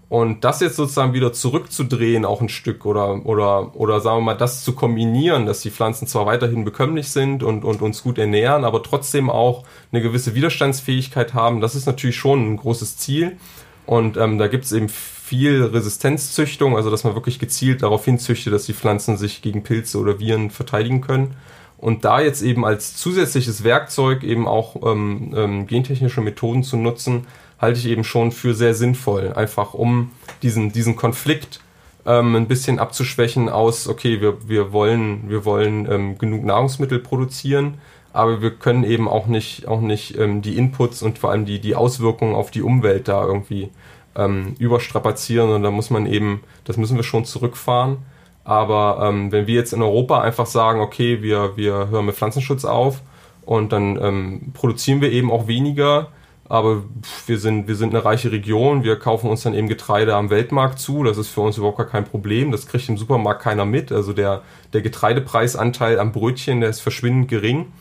[0.09, 4.33] Und das jetzt sozusagen wieder zurückzudrehen, auch ein Stück, oder, oder, oder sagen wir mal,
[4.35, 8.63] das zu kombinieren, dass die Pflanzen zwar weiterhin bekömmlich sind und, und uns gut ernähren,
[8.63, 13.37] aber trotzdem auch eine gewisse Widerstandsfähigkeit haben, das ist natürlich schon ein großes Ziel.
[13.85, 18.53] Und ähm, da gibt es eben viel Resistenzzüchtung, also dass man wirklich gezielt darauf hinzüchtet,
[18.53, 21.35] dass die Pflanzen sich gegen Pilze oder Viren verteidigen können.
[21.77, 27.27] Und da jetzt eben als zusätzliches Werkzeug eben auch ähm, ähm, gentechnische Methoden zu nutzen,
[27.59, 31.59] halte ich eben schon für sehr sinnvoll, einfach um diesen, diesen Konflikt
[32.05, 37.79] ähm, ein bisschen abzuschwächen aus, okay, wir, wir wollen, wir wollen ähm, genug Nahrungsmittel produzieren,
[38.13, 41.59] aber wir können eben auch nicht, auch nicht ähm, die Inputs und vor allem die,
[41.59, 43.69] die Auswirkungen auf die Umwelt da irgendwie
[44.15, 47.97] ähm, überstrapazieren und da muss man eben, das müssen wir schon zurückfahren.
[48.43, 52.63] Aber ähm, wenn wir jetzt in Europa einfach sagen, okay, wir, wir hören mit Pflanzenschutz
[52.63, 53.01] auf
[53.45, 56.07] und dann ähm, produzieren wir eben auch weniger,
[56.49, 56.83] aber
[57.25, 60.79] wir sind, wir sind eine reiche Region, wir kaufen uns dann eben Getreide am Weltmarkt
[60.79, 63.91] zu, das ist für uns überhaupt gar kein Problem, das kriegt im Supermarkt keiner mit,
[63.91, 64.41] also der,
[64.73, 67.73] der Getreidepreisanteil am Brötchen, der ist verschwindend gering.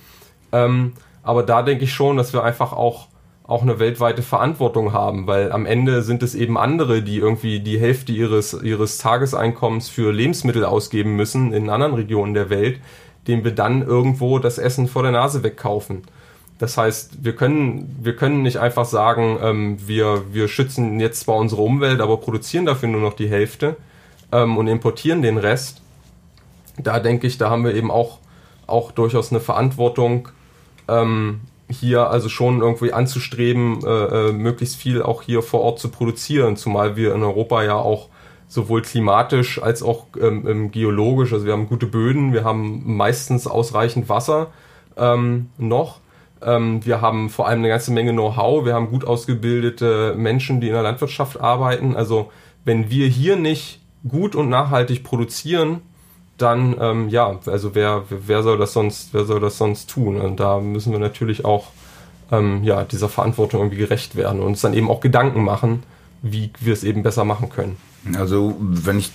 [0.52, 3.08] Ähm, aber da denke ich schon, dass wir einfach auch
[3.46, 7.78] auch eine weltweite Verantwortung haben, weil am Ende sind es eben andere, die irgendwie die
[7.78, 12.80] Hälfte ihres, ihres Tageseinkommens für Lebensmittel ausgeben müssen in anderen Regionen der Welt,
[13.28, 16.02] denen wir dann irgendwo das Essen vor der Nase wegkaufen.
[16.58, 21.36] Das heißt, wir können, wir können nicht einfach sagen, ähm, wir, wir schützen jetzt zwar
[21.36, 23.76] unsere Umwelt, aber produzieren dafür nur noch die Hälfte
[24.32, 25.82] ähm, und importieren den Rest.
[26.78, 28.18] Da denke ich, da haben wir eben auch,
[28.66, 30.28] auch durchaus eine Verantwortung,
[30.88, 35.88] ähm, hier also schon irgendwie anzustreben, äh, äh, möglichst viel auch hier vor Ort zu
[35.90, 38.08] produzieren, zumal wir in Europa ja auch
[38.48, 43.46] sowohl klimatisch als auch ähm, ähm, geologisch, also wir haben gute Böden, wir haben meistens
[43.46, 44.48] ausreichend Wasser
[44.96, 46.00] ähm, noch.
[46.42, 50.68] Ähm, wir haben vor allem eine ganze Menge Know-how, wir haben gut ausgebildete Menschen, die
[50.68, 51.96] in der Landwirtschaft arbeiten.
[51.96, 52.30] Also
[52.64, 55.82] wenn wir hier nicht gut und nachhaltig produzieren,
[56.38, 60.20] dann ähm, ja, also wer, wer soll das sonst, wer soll das sonst tun?
[60.20, 61.68] Und da müssen wir natürlich auch
[62.30, 65.82] ähm, ja, dieser Verantwortung irgendwie gerecht werden und uns dann eben auch Gedanken machen,
[66.22, 67.76] wie wir es eben besser machen können.
[68.18, 69.10] Also, wenn ich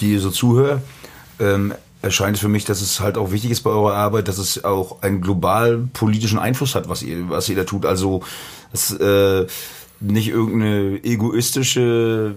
[0.00, 0.80] dir so zuhöre,
[1.40, 1.74] ähm,
[2.06, 4.64] erscheint es für mich, dass es halt auch wichtig ist bei eurer Arbeit, dass es
[4.64, 7.84] auch einen global politischen Einfluss hat, was ihr, was ihr da tut.
[7.84, 8.22] Also,
[8.72, 9.46] dass äh,
[10.00, 12.34] nicht irgendeine egoistische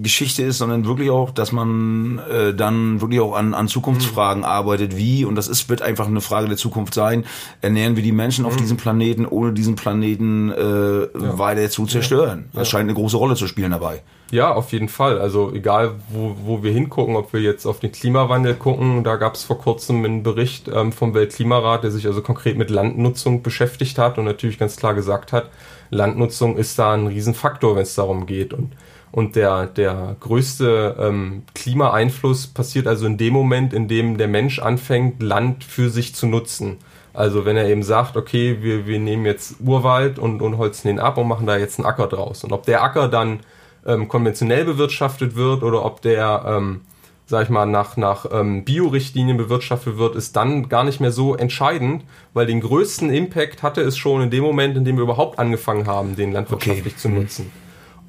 [0.00, 4.48] Geschichte ist, sondern wirklich auch, dass man äh, dann wirklich auch an, an Zukunftsfragen mhm.
[4.48, 4.96] arbeitet.
[4.96, 7.24] Wie, und das ist, wird einfach eine Frage der Zukunft sein,
[7.60, 8.58] ernähren wir die Menschen auf mhm.
[8.58, 11.38] diesem Planeten, ohne diesen Planeten äh, ja.
[11.38, 12.48] weiter zu zerstören.
[12.52, 12.60] Ja.
[12.60, 14.02] Das scheint eine große Rolle zu spielen dabei.
[14.32, 15.20] Ja, auf jeden Fall.
[15.20, 19.34] Also egal, wo, wo wir hingucken, ob wir jetzt auf den Klimawandel gucken, da gab
[19.34, 23.98] es vor kurzem einen Bericht ähm, vom Weltklimarat, der sich also konkret mit Landnutzung beschäftigt
[23.98, 25.50] hat und natürlich ganz klar gesagt hat,
[25.90, 28.54] Landnutzung ist da ein Riesenfaktor, wenn es darum geht.
[28.54, 28.72] Und
[29.12, 34.58] und der, der größte ähm, Klimaeinfluss passiert also in dem Moment, in dem der Mensch
[34.58, 36.78] anfängt, Land für sich zu nutzen.
[37.12, 40.98] Also wenn er eben sagt, okay, wir, wir nehmen jetzt Urwald und, und holzen den
[40.98, 42.42] ab und machen da jetzt einen Acker draus.
[42.42, 43.40] Und ob der Acker dann
[43.86, 46.80] ähm, konventionell bewirtschaftet wird oder ob der, ähm,
[47.26, 51.34] sag ich mal, nach, nach ähm, Bio-Richtlinien bewirtschaftet wird, ist dann gar nicht mehr so
[51.34, 55.38] entscheidend, weil den größten Impact hatte es schon in dem Moment, in dem wir überhaupt
[55.38, 56.96] angefangen haben, den landwirtschaftlich okay.
[56.96, 57.52] zu nutzen.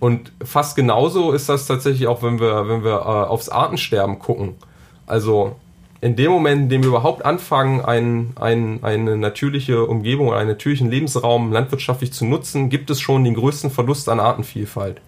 [0.03, 4.55] Und fast genauso ist das tatsächlich auch, wenn wir, wenn wir äh, aufs Artensterben gucken.
[5.07, 5.55] Also
[6.01, 10.91] in dem Moment, in dem wir überhaupt anfangen, ein, ein, eine natürliche Umgebung, einen natürlichen
[10.91, 14.99] Lebensraum landwirtschaftlich zu nutzen, gibt es schon den größten Verlust an Artenvielfalt.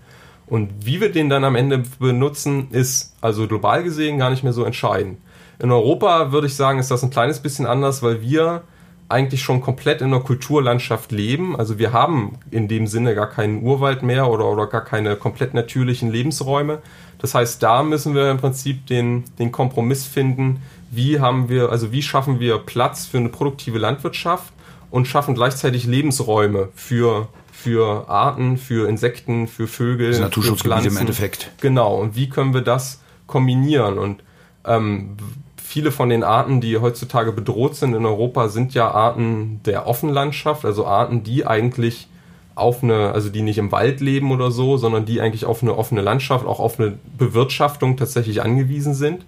[0.47, 4.53] Und wie wir den dann am Ende benutzen, ist also global gesehen gar nicht mehr
[4.53, 5.17] so entscheidend.
[5.60, 8.62] In Europa würde ich sagen, ist das ein kleines bisschen anders, weil wir
[9.07, 11.55] eigentlich schon komplett in der Kulturlandschaft leben.
[11.55, 15.53] Also wir haben in dem Sinne gar keinen Urwald mehr oder, oder gar keine komplett
[15.53, 16.79] natürlichen Lebensräume.
[17.19, 21.91] Das heißt, da müssen wir im Prinzip den, den Kompromiss finden, wie haben wir, also
[21.91, 24.53] wie schaffen wir Platz für eine produktive Landwirtschaft
[24.89, 30.11] und schaffen gleichzeitig Lebensräume für, für Arten, für Insekten, für Vögel.
[30.11, 31.51] Das Naturschutzgebiet im Endeffekt.
[31.61, 31.99] Genau.
[31.99, 33.99] Und wie können wir das kombinieren?
[33.99, 34.23] Und
[34.65, 35.17] ähm,
[35.65, 40.63] viele von den Arten, die heutzutage bedroht sind in Europa, sind ja Arten der Offenlandschaft,
[40.63, 42.08] also Arten, die eigentlich
[42.54, 45.75] auf eine, also die nicht im Wald leben oder so, sondern die eigentlich auf eine
[45.75, 49.25] offene Landschaft, auch auf eine Bewirtschaftung tatsächlich angewiesen sind.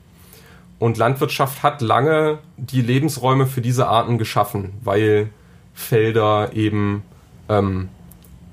[0.80, 5.30] Und Landwirtschaft hat lange die Lebensräume für diese Arten geschaffen, weil
[5.74, 7.04] Felder eben
[7.50, 7.90] ähm,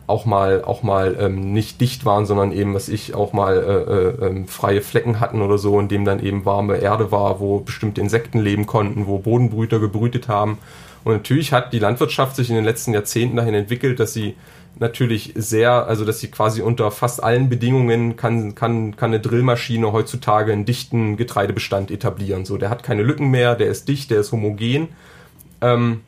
[0.07, 4.25] auch mal auch mal ähm, nicht dicht waren, sondern eben, was ich auch mal äh,
[4.25, 7.61] äh, ähm, freie Flecken hatten oder so, in dem dann eben warme Erde war, wo
[7.61, 10.59] bestimmte Insekten leben konnten, wo Bodenbrüter gebrütet haben.
[11.05, 14.35] Und natürlich hat die Landwirtschaft sich in den letzten Jahrzehnten dahin entwickelt, dass sie
[14.79, 19.93] natürlich sehr, also dass sie quasi unter fast allen Bedingungen kann, kann, kann eine Drillmaschine
[19.93, 22.45] heutzutage einen dichten Getreidebestand etablieren.
[22.45, 24.89] So, der hat keine Lücken mehr, der ist dicht, der ist homogen.
[25.61, 26.01] Ähm,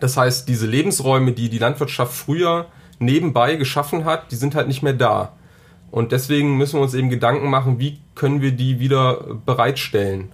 [0.00, 2.66] das heißt, diese Lebensräume, die die Landwirtschaft früher
[2.98, 5.32] nebenbei geschaffen hat, die sind halt nicht mehr da.
[5.90, 10.30] Und deswegen müssen wir uns eben Gedanken machen, wie können wir die wieder bereitstellen.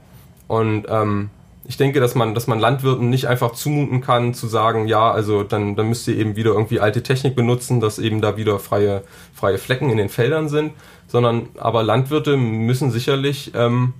[0.48, 1.30] Und ähm,
[1.66, 5.42] ich denke, dass man, dass man Landwirten nicht einfach zumuten kann, zu sagen, ja, also
[5.44, 9.02] dann, dann müsst ihr eben wieder irgendwie alte Technik benutzen, dass eben da wieder freie,
[9.32, 10.72] freie Flecken in den Feldern sind,
[11.06, 13.94] sondern aber Landwirte müssen sicherlich ähm,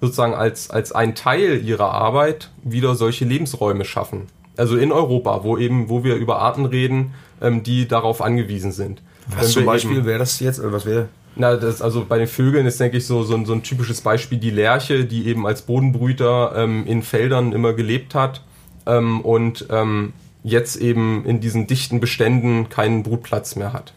[0.00, 4.26] sozusagen als, als ein Teil ihrer Arbeit wieder solche Lebensräume schaffen.
[4.56, 9.02] Also in Europa, wo eben, wo wir über Arten reden, ähm, die darauf angewiesen sind.
[9.28, 10.60] Was zum Beispiel wäre das jetzt?
[10.62, 11.08] Was wäre?
[11.36, 14.00] Na, das, also bei den Vögeln ist, denke ich, so, so, ein, so ein typisches
[14.00, 18.42] Beispiel die Lerche, die eben als Bodenbrüter ähm, in Feldern immer gelebt hat
[18.86, 23.92] ähm, und ähm, jetzt eben in diesen dichten Beständen keinen Brutplatz mehr hat.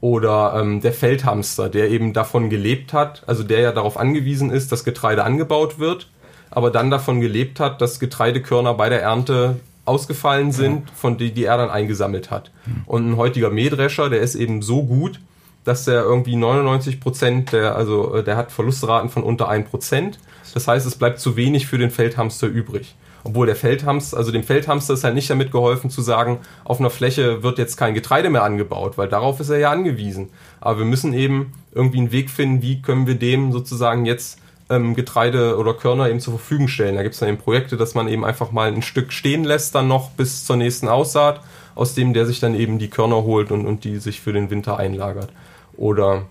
[0.00, 4.72] Oder ähm, der Feldhamster, der eben davon gelebt hat, also der ja darauf angewiesen ist,
[4.72, 6.08] dass Getreide angebaut wird,
[6.50, 10.94] aber dann davon gelebt hat, dass Getreidekörner bei der Ernte ausgefallen sind, ja.
[10.94, 12.50] von die, die er dann eingesammelt hat.
[12.66, 12.82] Mhm.
[12.86, 15.20] Und ein heutiger Mähdrescher, der ist eben so gut,
[15.64, 20.18] dass der irgendwie 99 Prozent, der, also äh, der hat Verlustraten von unter 1 Prozent.
[20.54, 22.94] Das heißt, es bleibt zu wenig für den Feldhamster übrig.
[23.22, 26.88] Obwohl der Feldhamster, also dem Feldhamster ist halt nicht damit geholfen zu sagen, auf einer
[26.88, 30.30] Fläche wird jetzt kein Getreide mehr angebaut, weil darauf ist er ja angewiesen.
[30.60, 34.39] Aber wir müssen eben irgendwie einen Weg finden, wie können wir dem sozusagen jetzt
[34.70, 36.94] ähm, Getreide oder Körner eben zur Verfügung stellen.
[36.94, 39.74] Da gibt es dann eben Projekte, dass man eben einfach mal ein Stück stehen lässt,
[39.74, 41.40] dann noch bis zur nächsten Aussaat,
[41.74, 44.50] aus dem der sich dann eben die Körner holt und, und die sich für den
[44.50, 45.30] Winter einlagert.
[45.76, 46.22] Oder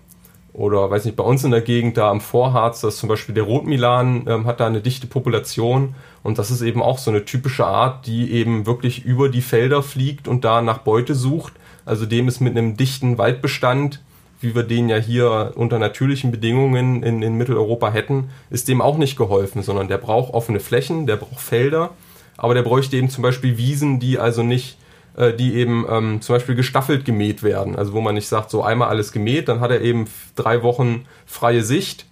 [0.52, 3.34] oder weiß nicht, bei uns in der Gegend da am Vorharz, das ist zum Beispiel
[3.34, 7.24] der Rotmilan, ähm, hat da eine dichte Population und das ist eben auch so eine
[7.24, 11.52] typische Art, die eben wirklich über die Felder fliegt und da nach Beute sucht.
[11.84, 14.02] Also dem ist mit einem dichten Waldbestand,
[14.40, 18.98] wie wir den ja hier unter natürlichen Bedingungen in, in Mitteleuropa hätten, ist dem auch
[18.98, 21.90] nicht geholfen, sondern der braucht offene Flächen, der braucht Felder,
[22.36, 24.78] aber der bräuchte eben zum Beispiel Wiesen, die also nicht
[25.16, 27.76] äh, die eben ähm, zum Beispiel gestaffelt gemäht werden.
[27.76, 31.04] Also wo man nicht sagt, so einmal alles gemäht, dann hat er eben drei Wochen
[31.26, 32.06] freie Sicht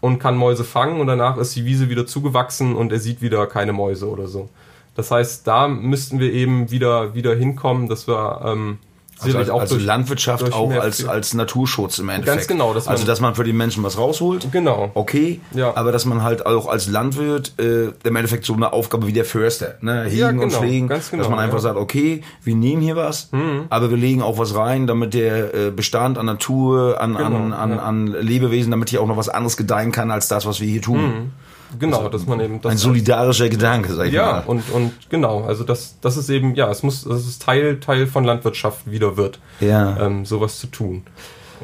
[0.00, 3.46] und kann Mäuse fangen und danach ist die Wiese wieder zugewachsen und er sieht wieder
[3.46, 4.48] keine Mäuse oder so.
[4.94, 8.78] Das heißt, da müssten wir eben wieder, wieder hinkommen, dass wir ähm,
[9.26, 12.36] also, also, also durch, Landwirtschaft durch auch als, als Naturschutz im Endeffekt.
[12.36, 12.74] Ganz genau.
[12.74, 14.48] Dass man, also dass man für die Menschen was rausholt.
[14.52, 14.90] Genau.
[14.94, 15.40] Okay.
[15.52, 15.76] Ja.
[15.76, 19.24] Aber dass man halt auch als Landwirt äh, im Endeffekt so eine Aufgabe wie der
[19.24, 21.62] Förster, ne, hegen ja, genau, und pflegen, ganz genau, dass man einfach ja.
[21.62, 23.66] sagt, okay, wir nehmen hier was, mhm.
[23.70, 27.52] aber wir legen auch was rein, damit der äh, Bestand an Natur, an, genau, an,
[27.52, 27.78] an, ja.
[27.78, 30.82] an Lebewesen, damit hier auch noch was anderes gedeihen kann als das, was wir hier
[30.82, 31.02] tun.
[31.02, 31.30] Mhm.
[31.78, 34.30] Genau, also, dass man eben das ein solidarischer Gedanke, sag ich ja, mal.
[34.40, 37.80] Ja, und und genau, also das das ist eben ja, es muss das ist Teil
[37.80, 39.98] Teil von Landwirtschaft wieder wird, ja.
[40.06, 41.02] ähm, sowas zu tun.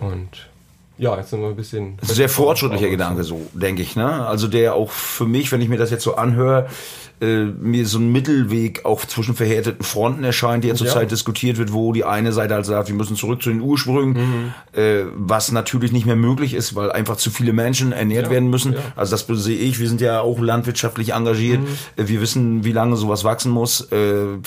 [0.00, 0.49] Und
[1.00, 1.96] ja, jetzt sind wir ein bisschen.
[2.02, 3.96] Sehr fortschrittlicher Gedanke, so denke ich.
[3.96, 4.26] Ne?
[4.26, 6.68] Also der auch für mich, wenn ich mir das jetzt so anhöre,
[7.22, 11.08] äh, mir so ein Mittelweg auch zwischen verhärteten Fronten erscheint, die ja zurzeit ja.
[11.08, 14.78] diskutiert wird, wo die eine Seite halt sagt, wir müssen zurück zu den Ursprüngen, mhm.
[14.78, 18.32] äh, was natürlich nicht mehr möglich ist, weil einfach zu viele Menschen ernährt ja.
[18.32, 18.76] werden müssen.
[18.94, 19.80] Also das sehe ich.
[19.80, 21.60] Wir sind ja auch landwirtschaftlich engagiert.
[21.60, 21.68] Mhm.
[21.96, 23.90] Äh, wir wissen, wie lange sowas wachsen muss.
[23.90, 24.38] Äh,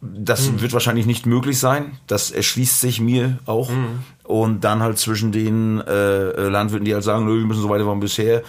[0.00, 0.60] das mhm.
[0.60, 1.98] wird wahrscheinlich nicht möglich sein.
[2.06, 3.70] Das erschließt sich mir auch.
[3.70, 4.00] Mhm.
[4.28, 8.00] Und dann halt zwischen den äh, Landwirten, die halt sagen, nö, wir müssen so weitermachen
[8.00, 8.42] bisher,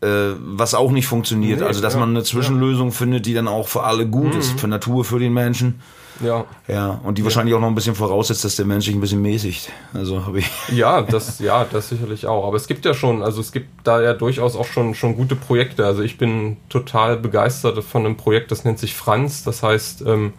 [0.00, 0.06] äh,
[0.38, 1.60] was auch nicht funktioniert.
[1.60, 2.94] Nee, also, dass ja, man eine Zwischenlösung ja.
[2.94, 4.40] findet, die dann auch für alle gut mhm.
[4.40, 5.82] ist, für Natur, für den Menschen.
[6.24, 6.46] Ja.
[6.66, 9.20] Ja, und die wahrscheinlich auch noch ein bisschen voraussetzt, dass der Mensch sich ein bisschen
[9.20, 9.70] mäßigt.
[9.92, 10.50] Also habe ich.
[10.72, 12.46] Ja, das, ja, das sicherlich auch.
[12.46, 15.36] Aber es gibt ja schon, also es gibt da ja durchaus auch schon, schon gute
[15.36, 15.84] Projekte.
[15.84, 19.44] Also ich bin total begeistert von einem Projekt, das nennt sich Franz.
[19.44, 20.32] Das heißt, ähm,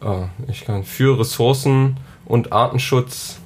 [0.00, 3.39] äh, ich kann für Ressourcen und Artenschutz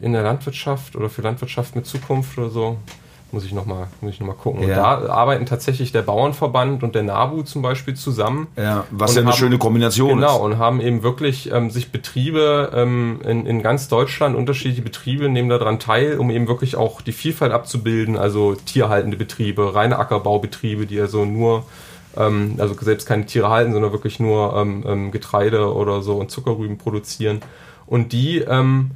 [0.00, 2.76] in der Landwirtschaft oder für Landwirtschaft mit Zukunft oder so.
[3.32, 4.66] Muss ich nochmal noch, gucken.
[4.66, 4.94] Ja.
[4.94, 8.48] Und da arbeiten tatsächlich der Bauernverband und der NABU zum Beispiel zusammen.
[8.56, 10.32] Ja, was ja eine haben, schöne Kombination genau, ist.
[10.32, 15.28] Genau, und haben eben wirklich ähm, sich Betriebe ähm, in, in ganz Deutschland, unterschiedliche Betriebe
[15.28, 18.16] nehmen daran teil, um eben wirklich auch die Vielfalt abzubilden.
[18.16, 21.66] Also tierhaltende Betriebe, reine Ackerbaubetriebe, die also nur
[22.16, 26.32] ähm, also selbst keine Tiere halten, sondern wirklich nur ähm, ähm, Getreide oder so und
[26.32, 27.42] Zuckerrüben produzieren.
[27.86, 28.90] Und die ähm,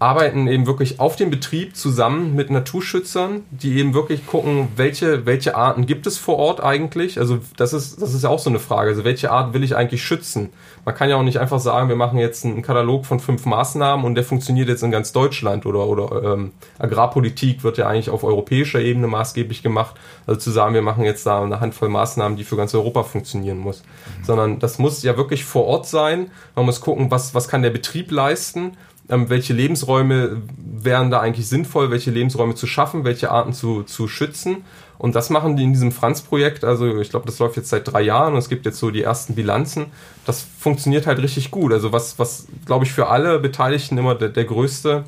[0.00, 5.56] arbeiten eben wirklich auf dem Betrieb zusammen mit Naturschützern, die eben wirklich gucken, welche, welche
[5.56, 7.18] Arten gibt es vor Ort eigentlich.
[7.18, 8.88] Also das ist, das ist ja auch so eine Frage.
[8.88, 10.48] Also welche Art will ich eigentlich schützen?
[10.86, 14.06] Man kann ja auch nicht einfach sagen, wir machen jetzt einen Katalog von fünf Maßnahmen
[14.06, 18.24] und der funktioniert jetzt in ganz Deutschland oder, oder ähm, Agrarpolitik wird ja eigentlich auf
[18.24, 19.96] europäischer Ebene maßgeblich gemacht.
[20.26, 23.58] Also zu sagen, wir machen jetzt da eine Handvoll Maßnahmen, die für ganz Europa funktionieren
[23.58, 23.82] muss.
[23.82, 24.24] Mhm.
[24.24, 26.30] Sondern das muss ja wirklich vor Ort sein.
[26.56, 28.78] Man muss gucken, was, was kann der Betrieb leisten
[29.10, 34.64] welche Lebensräume wären da eigentlich sinnvoll, welche Lebensräume zu schaffen, welche Arten zu, zu schützen.
[34.98, 36.62] Und das machen die in diesem Franz-Projekt.
[36.64, 39.02] Also ich glaube, das läuft jetzt seit drei Jahren und es gibt jetzt so die
[39.02, 39.86] ersten Bilanzen.
[40.26, 41.72] Das funktioniert halt richtig gut.
[41.72, 45.04] Also was, was glaube ich, für alle Beteiligten immer der, der größte,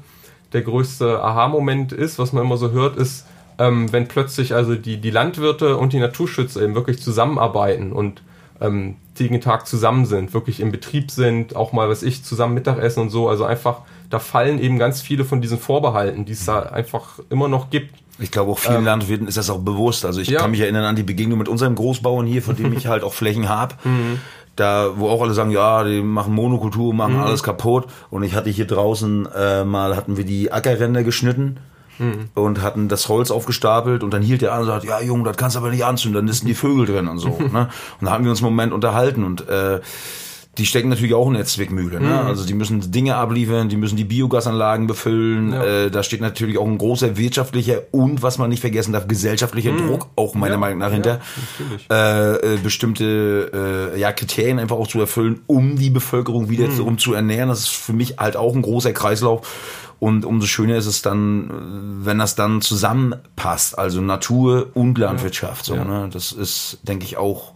[0.53, 3.27] der größte Aha-Moment ist, was man immer so hört, ist,
[3.59, 8.23] ähm, wenn plötzlich also die, die Landwirte und die Naturschützer eben wirklich zusammenarbeiten und
[8.61, 13.11] ähm, Tag zusammen sind, wirklich im Betrieb sind, auch mal, was ich, zusammen Mittagessen und
[13.11, 13.29] so.
[13.29, 17.49] Also einfach, da fallen eben ganz viele von diesen Vorbehalten, die es da einfach immer
[17.49, 17.95] noch gibt.
[18.19, 20.05] Ich glaube, auch vielen ähm, Landwirten ist das auch bewusst.
[20.05, 20.41] Also ich ja.
[20.41, 23.15] kann mich erinnern an die Begegnung mit unserem Großbauern hier, von dem ich halt auch
[23.15, 23.75] Flächen habe.
[23.85, 24.21] Mhm.
[24.57, 27.23] Da, wo auch alle sagen, ja, die machen Monokultur, machen mhm.
[27.23, 27.87] alles kaputt.
[28.11, 31.59] Und ich hatte hier draußen äh, mal, hatten wir die Ackerränder geschnitten
[32.03, 32.29] mhm.
[32.35, 35.37] und hatten das Holz aufgestapelt und dann hielt der an und sagt, ja Junge, das
[35.37, 37.29] kannst du aber nicht anzünden, dann sind die Vögel drin und so.
[37.53, 37.69] ne?
[38.01, 39.81] Und da haben wir uns einen Moment unterhalten und äh,
[40.59, 41.99] die stecken natürlich auch in der Zwickmühle.
[41.99, 42.09] Ne?
[42.09, 42.27] Mhm.
[42.27, 45.51] Also die müssen Dinge abliefern, die müssen die Biogasanlagen befüllen.
[45.55, 45.65] Ja.
[45.65, 49.73] Äh, da steht natürlich auch ein großer wirtschaftlicher und, was man nicht vergessen darf, gesellschaftlicher
[49.73, 50.63] Druck, auch meiner Mhm.
[50.63, 50.67] Ja.
[50.69, 51.21] Meinung nach hinter,
[51.91, 51.97] Ja,
[52.35, 56.77] äh, äh, bestimmte äh, ja, Kriterien einfach auch zu erfüllen, um die Bevölkerung wieder Mhm.
[56.77, 57.49] zu, um zu ernähren.
[57.49, 59.49] Das ist für mich halt auch ein großer Kreislauf.
[60.03, 61.49] Und umso schöner ist es dann,
[62.05, 65.65] wenn das dann zusammenpasst, also Natur und Landwirtschaft.
[65.65, 65.85] So, Ja.
[65.85, 66.09] ne?
[66.13, 67.53] Das ist, denke ich, auch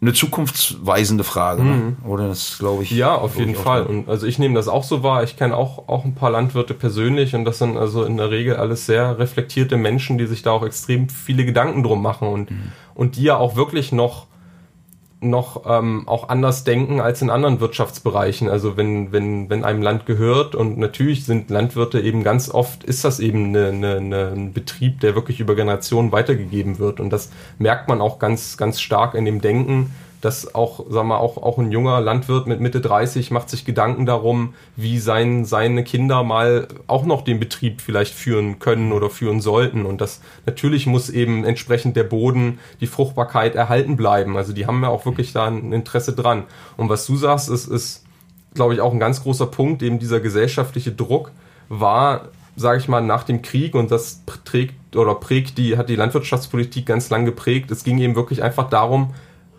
[0.00, 1.96] eine zukunftsweisende Frage, ne?
[2.06, 2.28] oder?
[2.28, 2.90] Das glaube ich.
[2.92, 2.96] Mhm.
[2.96, 3.54] Ja, auf jeden.
[3.54, 3.82] Fall.
[3.84, 5.24] Und also ich nehme das auch so wahr.
[5.24, 8.56] Ich kenne auch, auch ein paar Landwirte persönlich und das sind also in der Regel
[8.56, 12.48] alles sehr reflektierte Menschen, die sich da auch extrem viele Gedanken drum machen und,
[12.94, 14.26] und die ja auch wirklich noch
[15.24, 18.48] noch ähm, auch anders denken als in anderen Wirtschaftsbereichen.
[18.48, 23.04] Also wenn, wenn, wenn einem Land gehört und natürlich sind Landwirte eben ganz oft, ist
[23.04, 27.00] das eben eine, eine, eine, ein Betrieb, der wirklich über Generationen weitergegeben wird.
[27.00, 29.92] Und das merkt man auch ganz, ganz stark in dem Denken,
[30.24, 34.06] dass auch, sag mal, auch, auch ein junger Landwirt mit Mitte 30 macht sich Gedanken
[34.06, 39.40] darum, wie sein, seine Kinder mal auch noch den Betrieb vielleicht führen können oder führen
[39.40, 39.84] sollten.
[39.84, 44.36] Und das natürlich muss eben entsprechend der Boden, die Fruchtbarkeit erhalten bleiben.
[44.36, 46.44] Also die haben ja auch wirklich da ein Interesse dran.
[46.76, 48.04] Und was du sagst, ist, ist
[48.54, 51.32] glaube ich, auch ein ganz großer Punkt, eben dieser gesellschaftliche Druck
[51.68, 55.96] war, sage ich mal, nach dem Krieg und das trägt oder prägt die, hat die
[55.96, 57.70] Landwirtschaftspolitik ganz lang geprägt.
[57.70, 59.12] Es ging eben wirklich einfach darum,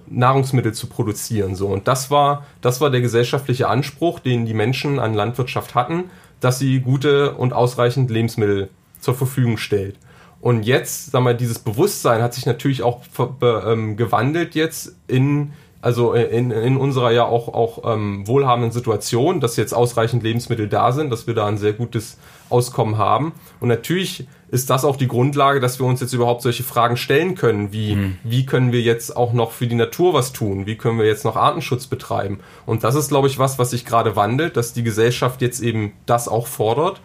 [0.08, 1.56] Nahrungsmittel zu produzieren.
[1.56, 1.68] So.
[1.68, 6.06] Und das war, das war der gesellschaftliche Anspruch, den die Menschen an Landwirtschaft hatten,
[6.40, 9.98] dass sie gute und ausreichend Lebensmittel zur Verfügung stellt.
[10.42, 13.02] Und jetzt, sagen wir, dieses Bewusstsein hat sich natürlich auch
[13.42, 19.56] ähm, gewandelt jetzt in, also in, in unserer ja auch, auch ähm, wohlhabenden Situation, dass
[19.56, 22.18] jetzt ausreichend Lebensmittel da sind, dass wir da ein sehr gutes
[22.50, 23.34] Auskommen haben.
[23.60, 27.36] Und natürlich ist das auch die Grundlage, dass wir uns jetzt überhaupt solche Fragen stellen
[27.36, 30.66] können, wie, wie können wir jetzt auch noch für die Natur was tun?
[30.66, 32.40] Wie können wir jetzt noch Artenschutz betreiben?
[32.66, 35.94] Und das ist, glaube ich, was, was sich gerade wandelt, dass die Gesellschaft jetzt eben
[36.06, 37.02] das auch fordert.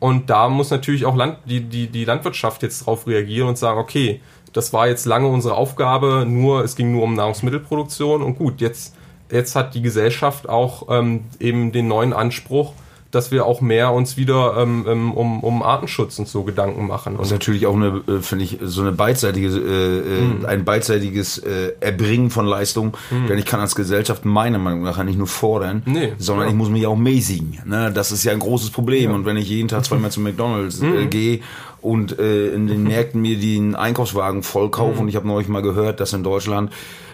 [0.00, 3.78] Und da muss natürlich auch Land, die, die, die Landwirtschaft jetzt darauf reagieren und sagen,
[3.78, 4.20] okay,
[4.52, 8.94] das war jetzt lange unsere Aufgabe, nur es ging nur um Nahrungsmittelproduktion und gut, jetzt,
[9.30, 12.74] jetzt hat die Gesellschaft auch ähm, eben den neuen Anspruch,
[13.12, 17.14] dass wir auch mehr uns wieder ähm, ähm, um, um Artenschutz und so Gedanken machen.
[17.16, 20.44] Das ist Und natürlich auch eine, äh, finde ich, so eine beidseitige, äh, Mhm.
[20.44, 22.96] äh, ein beidseitiges äh, Erbringen von Leistung.
[23.28, 26.50] Denn ich kann als Gesellschaft meiner Meinung nach nicht nur fordern, Nee, sondern ja.
[26.50, 27.60] ich muss mich auch mäßigen.
[27.66, 27.92] Ne?
[27.94, 29.12] Das ist ja ein großes Problem.
[29.12, 30.94] Und wenn ich jeden Tag zweimal zu McDonalds Mhm.
[30.98, 31.40] äh, gehe
[31.82, 35.00] und äh, in den Märkten mir den Einkaufswagen voll kaufe, Mhm.
[35.02, 36.70] und ich habe neulich mal gehört, dass in Deutschland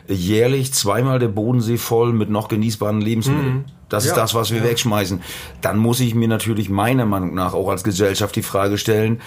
[0.09, 3.67] jährlich zweimal der Bodensee voll mit noch genießbaren Lebensmitteln.
[3.89, 4.17] Das ist Mhm.
[4.17, 5.21] Ja, das, was wir wegschmeißen.
[5.61, 9.21] Dann muss ich mir natürlich meiner Meinung nach auch als Gesellschaft die Frage stellen,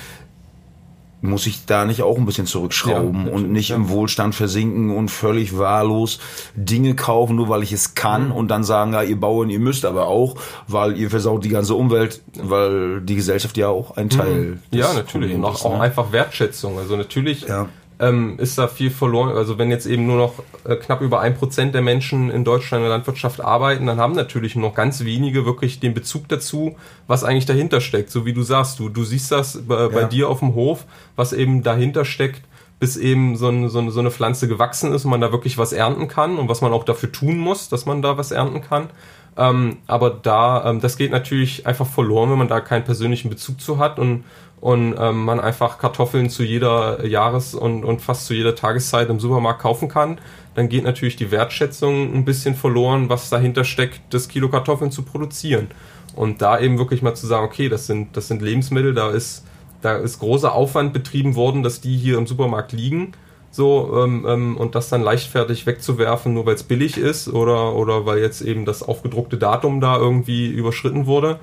[1.24, 3.76] muss ich da nicht auch ein bisschen zurückschrauben Ja, und nicht ja.
[3.76, 6.20] im Wohlstand versinken und völlig wahllos
[6.56, 8.32] Dinge kaufen, nur weil ich es kann Mhm.
[8.32, 10.36] und dann sagen, ja, ihr Bauern, ihr müsst aber auch,
[10.68, 14.60] weil ihr versaut die ganze Umwelt, weil die Gesellschaft ja auch ein Teil Mhm.
[14.72, 15.36] ja, natürlich.
[15.36, 15.82] Und auch, ist, auch ne?
[15.82, 16.80] einfach Wertschätzung.
[16.80, 17.70] Also natürlich Ja.
[18.02, 19.30] Ähm, ist da viel verloren.
[19.38, 20.34] Also wenn jetzt eben nur noch
[20.66, 24.14] äh, knapp über ein Prozent der Menschen in Deutschland in der Landwirtschaft arbeiten, dann haben
[24.14, 26.76] natürlich noch ganz wenige wirklich den Bezug dazu,
[27.08, 28.10] was eigentlich dahinter steckt.
[28.10, 30.08] So wie du sagst, du, du siehst das bei, bei Ja.
[30.08, 30.86] dir auf dem Hof,
[31.16, 32.42] was eben dahinter steckt,
[32.80, 35.60] bis eben so, ein, so, eine, so eine Pflanze gewachsen ist und man da wirklich
[35.60, 38.62] was ernten kann und was man auch dafür tun muss, dass man da was ernten
[38.62, 38.90] kann.
[39.38, 43.62] Ähm, aber da, ähm, das geht natürlich einfach verloren, wenn man da keinen persönlichen Bezug
[43.62, 44.24] zu hat und,
[44.62, 49.20] und ähm, man einfach Kartoffeln zu jeder Jahres- und, und fast zu jeder Tageszeit im
[49.20, 50.20] Supermarkt kaufen kann.
[50.54, 55.02] Dann geht natürlich die Wertschätzung ein bisschen verloren, was dahinter steckt, das Kilo Kartoffeln zu
[55.02, 55.68] produzieren.
[56.16, 59.46] Und da eben wirklich mal zu sagen, okay, das sind, das sind Lebensmittel, da ist,
[59.82, 63.14] da ist großer Aufwand betrieben worden, dass die hier im Supermarkt liegen
[63.52, 68.06] so ähm, ähm, und das dann leichtfertig wegzuwerfen, nur weil es billig ist oder, oder
[68.06, 71.40] weil jetzt eben das aufgedruckte Datum da irgendwie überschritten wurde.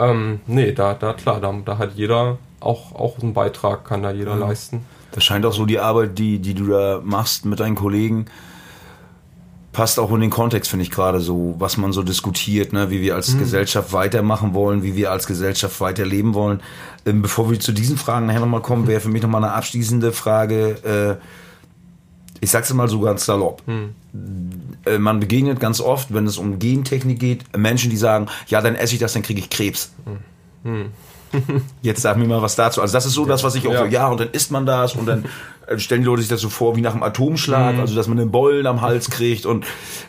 [0.00, 4.10] Ähm, nee, da, da klar, da, da hat jeder auch, auch einen Beitrag, kann da
[4.10, 4.84] jeder leisten.
[5.12, 8.26] Das scheint auch so die Arbeit, die, die du da machst mit deinen Kollegen,
[9.72, 13.00] passt auch in den Kontext, finde ich gerade so, was man so diskutiert, ne, wie
[13.00, 16.60] wir als Gesellschaft weitermachen wollen, wie wir als Gesellschaft weiterleben wollen.
[17.04, 20.12] Ähm, bevor wir zu diesen Fragen nachher nochmal kommen, wäre für mich nochmal eine abschließende
[20.12, 21.24] Frage, äh,
[22.40, 23.62] ich sag's mal so ganz salopp.
[24.86, 28.74] Äh, man begegnet ganz oft, wenn es um Gentechnik geht, Menschen, die sagen, ja, dann
[28.74, 29.92] esse ich das, dann kriege ich Krebs.
[31.82, 32.80] Jetzt sag mir mal was dazu.
[32.80, 33.78] Also das ist so das, was ich auch Ja.
[33.80, 35.24] so, ja, und dann isst man das und dann
[35.66, 38.18] äh, stellen die Leute sich das so vor wie nach einem Atomschlag, also dass man
[38.18, 39.64] einen Bollen am Hals kriegt und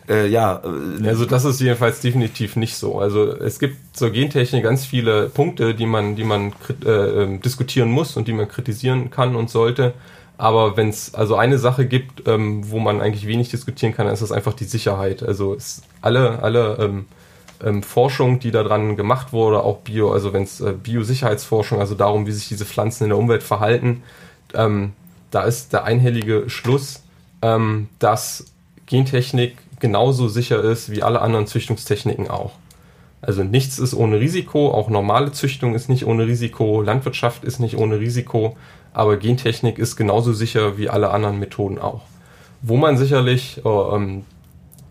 [0.09, 0.61] äh, ja,
[1.03, 2.99] äh, Also das ist jedenfalls definitiv nicht so.
[2.99, 6.53] Also es gibt zur Gentechnik ganz viele Punkte, die man, die man
[6.85, 9.93] äh, ähm, diskutieren muss und die man kritisieren kann und sollte.
[10.37, 14.13] Aber wenn es also eine Sache gibt, ähm, wo man eigentlich wenig diskutieren kann, dann
[14.13, 15.23] ist das einfach die Sicherheit.
[15.23, 17.05] Also es, alle, alle ähm,
[17.63, 22.27] ähm, Forschung, die daran gemacht wurde, auch Bio, also wenn es äh, Biosicherheitsforschung, also darum,
[22.27, 24.03] wie sich diese Pflanzen in der Umwelt verhalten,
[24.53, 24.93] ähm,
[25.31, 27.03] da ist der einhellige Schluss,
[27.41, 28.45] ähm, dass
[28.85, 32.51] Gentechnik genauso sicher ist wie alle anderen Züchtungstechniken auch.
[33.21, 37.77] Also nichts ist ohne Risiko, auch normale Züchtung ist nicht ohne Risiko, Landwirtschaft ist nicht
[37.77, 38.55] ohne Risiko,
[38.93, 42.01] aber Gentechnik ist genauso sicher wie alle anderen Methoden auch.
[42.61, 44.25] Wo man sicherlich äh, ähm,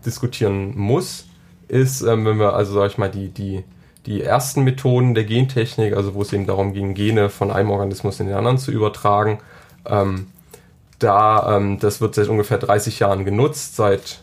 [0.05, 1.25] diskutieren muss,
[1.67, 3.63] ist, ähm, wenn wir also, sag ich mal, die, die,
[4.05, 8.19] die ersten Methoden der Gentechnik, also wo es eben darum ging, Gene von einem Organismus
[8.19, 9.39] in den anderen zu übertragen,
[9.85, 10.27] ähm,
[10.99, 14.21] da, ähm, das wird seit ungefähr 30 Jahren genutzt, seit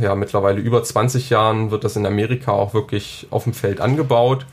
[0.00, 4.46] ja, mittlerweile über 20 Jahren wird das in Amerika auch wirklich auf dem Feld angebaut.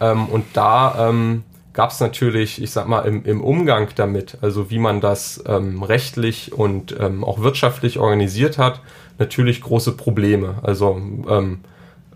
[0.00, 1.44] Ähm, und da ähm,
[1.74, 5.82] gab es natürlich, ich sag mal, im, im, Umgang damit, also wie man das ähm,
[5.82, 8.80] rechtlich und ähm, auch wirtschaftlich organisiert hat,
[9.18, 10.56] natürlich große Probleme.
[10.62, 10.96] Also
[11.28, 11.60] ähm,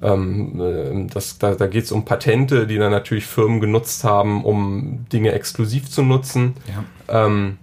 [0.01, 4.45] ähm, äh, das, da, da geht es um Patente, die dann natürlich Firmen genutzt haben,
[4.45, 6.55] um Dinge exklusiv zu nutzen.
[7.09, 7.27] Ja.
[7.27, 7.59] Ähm,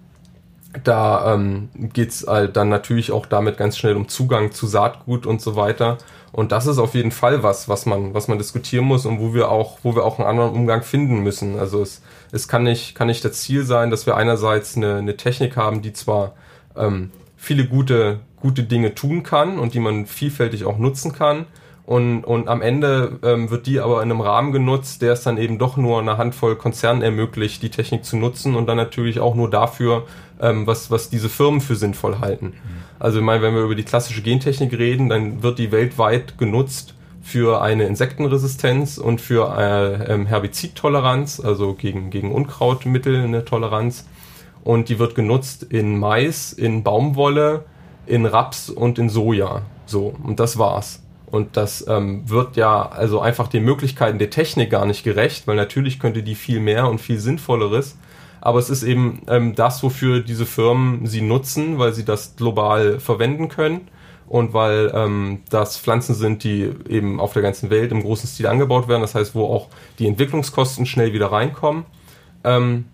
[0.84, 5.26] da ähm, geht es halt dann natürlich auch damit ganz schnell um Zugang zu Saatgut
[5.26, 5.98] und so weiter.
[6.36, 9.34] Und das ist auf jeden Fall was, was man, was man diskutieren muss und wo
[9.34, 11.58] wir auch, wo wir auch einen anderen Umgang finden müssen.
[11.58, 12.02] Also es,
[12.34, 15.82] es kann nicht, kann nicht das Ziel sein, dass wir einerseits eine, eine Technik haben,
[15.82, 16.34] die zwar
[16.76, 21.46] ähm, viele gute, gute Dinge tun kann und die man vielfältig auch nutzen kann.
[21.86, 25.38] Und, und am Ende ähm, wird die aber in einem Rahmen genutzt, der es dann
[25.38, 29.36] eben doch nur eine Handvoll Konzernen ermöglicht, die Technik zu nutzen und dann natürlich auch
[29.36, 30.06] nur dafür,
[30.42, 32.48] ähm, was, was diese Firmen für sinnvoll halten.
[32.48, 32.84] Mhm.
[33.00, 36.94] Also ich meine, wenn wir über die klassische Gentechnik reden, dann wird die weltweit genutzt
[37.22, 44.06] für eine Insektenresistenz und für äh, ähm, Herbizidtoleranz, also gegen, gegen Unkrautmittel eine Toleranz
[44.64, 47.66] und die wird genutzt in Mais, in Baumwolle,
[48.06, 49.62] in Raps und in Soja.
[49.86, 51.02] So, und das war's.
[51.28, 55.56] Und das ähm, wird ja also einfach den Möglichkeiten der Technik gar nicht gerecht, weil
[55.56, 57.98] natürlich könnte die viel mehr und viel Sinnvolleres.
[58.46, 63.00] Aber es ist eben ähm, das, wofür diese Firmen sie nutzen, weil sie das global
[63.00, 63.88] verwenden können
[64.28, 68.46] und weil ähm, das Pflanzen sind, die eben auf der ganzen Welt im großen Stil
[68.46, 69.02] angebaut werden.
[69.02, 71.86] Das heißt, wo auch die Entwicklungskosten schnell wieder reinkommen.
[72.43, 72.86] Ähm,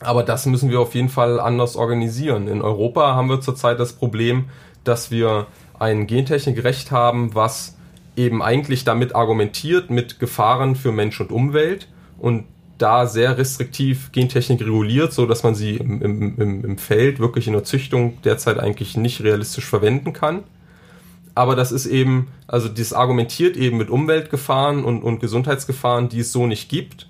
[0.00, 2.46] aber das müssen wir auf jeden Fall anders organisieren.
[2.46, 4.50] In Europa haben wir zurzeit das Problem,
[4.84, 5.46] dass wir
[5.78, 7.78] ein Gentechnikrecht haben, was
[8.16, 12.44] eben eigentlich damit argumentiert mit Gefahren für Mensch und Umwelt und
[12.78, 17.52] da sehr restriktiv Gentechnik reguliert, so dass man sie im, im, im Feld wirklich in
[17.52, 20.42] der Züchtung derzeit eigentlich nicht realistisch verwenden kann.
[21.34, 26.32] Aber das ist eben, also das argumentiert eben mit Umweltgefahren und, und Gesundheitsgefahren, die es
[26.32, 27.08] so nicht gibt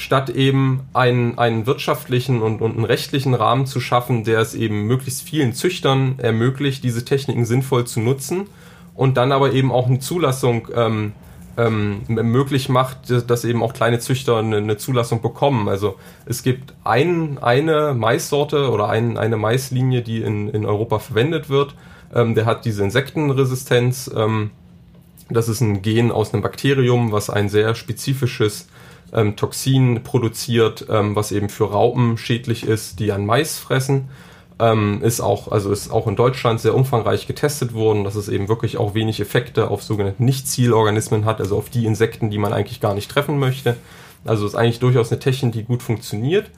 [0.00, 4.86] statt eben einen, einen wirtschaftlichen und, und einen rechtlichen Rahmen zu schaffen, der es eben
[4.86, 8.46] möglichst vielen Züchtern ermöglicht, diese Techniken sinnvoll zu nutzen
[8.94, 11.12] und dann aber eben auch eine Zulassung ähm,
[11.66, 15.68] ähm, möglich macht, dass eben auch kleine Züchter eine, eine, Zulassung bekommen.
[15.68, 15.96] Also
[16.26, 21.74] es gibt ein, eine Maissorte oder ein, eine Maislinie, die in, in Europa verwendet wird.
[22.14, 24.10] Ähm, der hat diese Insektenresistenz.
[24.14, 24.50] Ähm,
[25.28, 28.68] das ist ein Gen aus einem Bakterium, was ein sehr spezifisches
[29.12, 34.08] ähm, Toxin produziert, ähm, was eben für Raupen schädlich ist, die an Mais fressen.
[34.60, 38.48] Ähm, ist auch, also ist auch in Deutschland sehr umfangreich getestet worden, dass es eben
[38.48, 42.80] wirklich auch wenig Effekte auf sogenannte Nicht-Zielorganismen hat, also auf die Insekten, die man eigentlich
[42.80, 43.76] gar nicht treffen möchte.
[44.26, 46.50] Also ist eigentlich durchaus eine Technik, die gut funktioniert.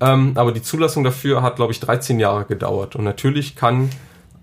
[0.00, 2.96] Ähm, aber die Zulassung dafür hat, glaube ich, 13 Jahre gedauert.
[2.96, 3.90] Und natürlich kann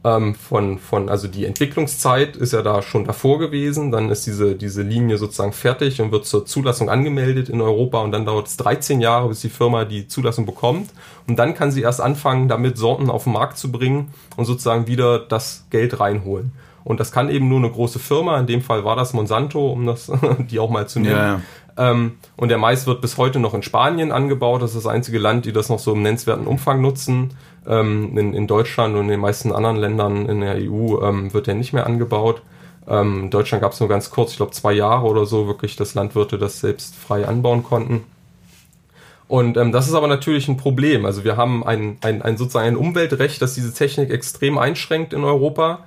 [0.03, 4.55] ähm, von, von, also die Entwicklungszeit ist ja da schon davor gewesen, dann ist diese,
[4.55, 8.57] diese Linie sozusagen fertig und wird zur Zulassung angemeldet in Europa und dann dauert es
[8.57, 10.89] 13 Jahre, bis die Firma die Zulassung bekommt
[11.27, 14.87] und dann kann sie erst anfangen, damit Sorten auf den Markt zu bringen und sozusagen
[14.87, 16.51] wieder das Geld reinholen.
[16.83, 19.85] Und das kann eben nur eine große Firma, in dem Fall war das Monsanto, um
[19.85, 20.11] das,
[20.49, 21.15] die auch mal zu nennen.
[21.15, 21.41] Ja, ja.
[21.82, 24.61] Ähm, und der Mais wird bis heute noch in Spanien angebaut.
[24.61, 27.34] Das ist das einzige Land, die das noch so im nennenswerten Umfang nutzen.
[27.67, 31.47] Ähm, in, in, Deutschland und in den meisten anderen Ländern in der EU ähm, wird
[31.47, 32.43] er nicht mehr angebaut.
[32.88, 35.75] Ähm, in Deutschland gab es nur ganz kurz, ich glaube zwei Jahre oder so, wirklich,
[35.75, 38.03] dass Landwirte das selbst frei anbauen konnten.
[39.27, 41.05] Und ähm, das ist aber natürlich ein Problem.
[41.05, 45.23] Also wir haben ein, ein, ein sozusagen ein Umweltrecht, das diese Technik extrem einschränkt in
[45.23, 45.79] Europa,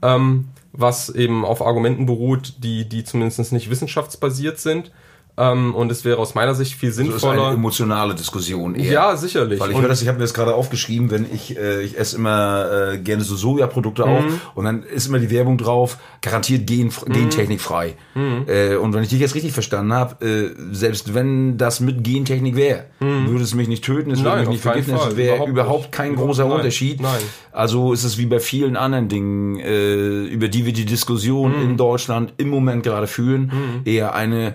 [0.00, 4.92] ähm, was eben auf Argumenten beruht, die, die zumindest nicht wissenschaftsbasiert sind.
[5.38, 7.46] Ähm, und es wäre aus meiner Sicht viel Also ist sinnvoller.
[7.46, 8.92] eine emotionale Diskussion eher.
[8.92, 9.58] ja, sicherlich.
[9.60, 12.16] Weil ich höre das, ich habe mir das gerade aufgeschrieben, wenn ich, äh, ich esse
[12.16, 14.40] immer äh, gerne so Sojaprodukte auch Mhm.
[14.54, 17.94] und dann ist immer die Werbung drauf, garantiert gen, gentechnikfrei.
[18.14, 18.44] Mhm.
[18.46, 22.54] Äh, und wenn ich dich jetzt richtig verstanden habe, äh, selbst wenn das mit Gentechnik
[22.56, 24.40] wäre, würde es mich nicht töten, es würde Mhm.
[24.42, 26.52] Mich nicht vergiften, es wäre Überhaupt überhaupt, kein großer nein.
[26.58, 27.00] Unterschied.
[27.00, 27.20] Nein.
[27.52, 31.62] Also ist es wie bei vielen anderen Dingen, äh, über die wir die Diskussion Mhm.
[31.70, 33.50] in Deutschland im Moment gerade führen,
[33.84, 34.54] eher eine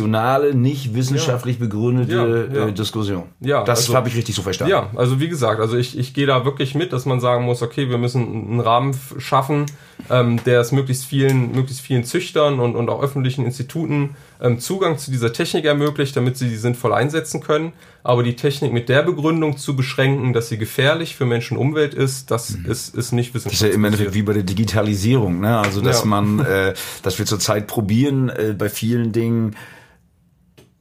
[0.00, 2.68] emotionale, nicht wissenschaftlich begründete Ja, ja.
[2.68, 3.24] Äh, Diskussion.
[3.40, 4.70] Ja, das also- habe ich richtig so verstanden.
[4.72, 7.62] Ja, also wie gesagt, also ich, ich gehe da wirklich mit, dass man sagen muss,
[7.62, 9.66] okay, wir müssen einen Rahmen schaffen,
[10.08, 14.98] ähm, der es möglichst vielen, möglichst vielen Züchtern und, und auch öffentlichen Instituten ähm, Zugang
[14.98, 17.72] zu dieser Technik ermöglicht, damit sie die sinnvoll einsetzen können.
[18.02, 21.92] Aber die Technik mit der Begründung zu beschränken, dass sie gefährlich für Menschen und Umwelt
[21.92, 24.14] ist, das ist, ist nicht Das ist ja im Endeffekt wissenschaftlich.
[24.14, 25.58] wie bei der Digitalisierung, ne?
[25.58, 26.06] Also dass Ja.
[26.06, 26.72] man, äh,
[27.02, 29.54] dass wir zurzeit probieren, äh, bei vielen Dingen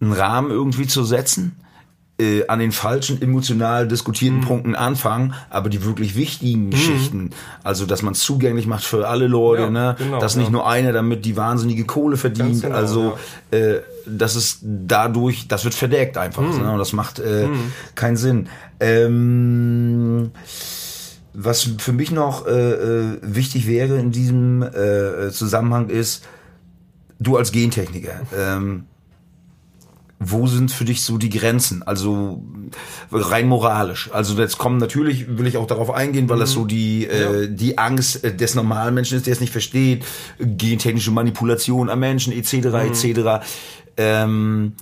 [0.01, 1.55] einen Rahmen irgendwie zu setzen,
[2.19, 3.89] äh, an den falschen emotional Mhm.
[3.89, 7.29] diskutierten Punkten anfangen, aber die wirklich wichtigen Geschichten,
[7.63, 9.95] also dass man es zugänglich macht für alle Leute, Ja, ne?
[9.97, 10.51] genau, dass nicht ja.
[10.51, 13.17] nur einer damit die wahnsinnige Kohle verdient, genau, also
[13.51, 13.75] äh,
[14.05, 16.57] das ist dadurch, das wird verdeckt einfach, Mhm.
[16.61, 16.71] ne?
[16.73, 17.47] Und das macht äh,
[17.95, 18.49] keinen Sinn.
[18.81, 20.31] Ähm,
[21.33, 26.25] was für mich noch äh, äh, wichtig wäre in diesem äh, Zusammenhang ist,
[27.19, 28.85] du als Gentechniker, ähm,
[30.19, 31.81] wo sind für dich so die Grenzen?
[31.81, 32.43] Also
[33.11, 34.09] rein moralisch.
[34.11, 37.77] Also jetzt kommen natürlich, will ich auch darauf eingehen, weil das so die, äh, die
[37.77, 40.05] Angst äh, des normalen Menschen ist, der es nicht versteht,
[40.37, 42.53] gentechnische Manipulation am Menschen etc.
[42.53, 43.45] etc.
[43.95, 44.73] Ähm,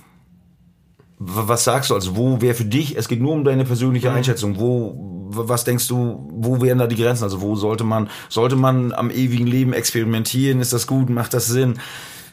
[1.20, 1.94] was sagst du?
[1.94, 4.94] Also wo wäre für dich, es geht nur um deine persönliche Einschätzung, wo,
[5.30, 7.24] was denkst du, wo wären da die Grenzen?
[7.24, 10.60] Also wo sollte man, sollte man am ewigen Leben experimentieren?
[10.60, 11.10] Ist das gut?
[11.10, 11.78] Macht das Sinn?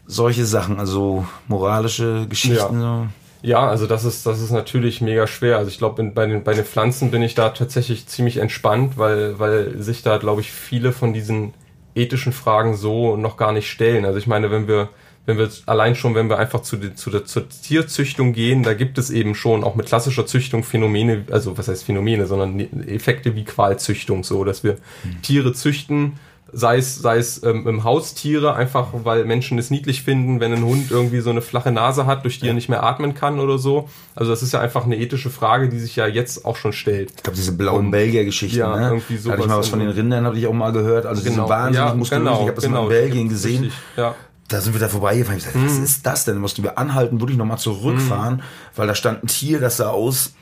[0.08, 2.80] Solche Sachen, also moralische Geschichten.
[2.80, 3.08] So.
[3.42, 5.58] Ja, also das ist, das ist natürlich mega schwer.
[5.58, 9.38] Also ich glaube, bei den, bei den Pflanzen bin ich da tatsächlich ziemlich entspannt, weil,
[9.40, 11.54] weil sich da, glaube ich, viele von diesen
[11.94, 14.06] ethischen Fragen so noch gar nicht stellen.
[14.06, 14.90] Also ich meine, wenn wir,
[15.28, 18.98] wenn wir allein schon, wenn wir einfach zu, zu der zur Tierzüchtung gehen, da gibt
[18.98, 23.44] es eben schon auch mit klassischer Züchtung Phänomene, also was heißt Phänomene, sondern Effekte wie
[23.44, 24.78] Qualzüchtung, so dass wir
[25.22, 26.14] Tiere züchten,
[26.52, 30.92] sei es, sei es ähm, Haustiere, einfach weil Menschen es niedlich finden, wenn ein Hund
[30.92, 33.90] irgendwie so eine flache Nase hat, durch die er nicht mehr atmen kann oder so.
[34.16, 37.12] Also das ist ja einfach eine ethische Frage, die sich ja jetzt auch schon stellt.
[37.16, 38.88] Ich glaube, diese blauen Belgier-Geschichten, ja, ne?
[38.90, 41.06] irgendwie Da hatte ich mal sowas was von den Rindern, habe ich auch mal gehört.
[41.06, 43.64] Also diese wahnsinnig muskulösen, ich habe das mal in Belgien gesehen.
[43.64, 44.16] Richtig, ja.
[44.48, 45.40] Da sind wir da vorbeigefahren.
[45.40, 46.36] Ich gesagt, was ist das denn?
[46.36, 48.44] Da mussten wir anhalten, wirklich nochmal zurückfahren,
[48.76, 50.36] weil da stand ein Tier, das sah aus,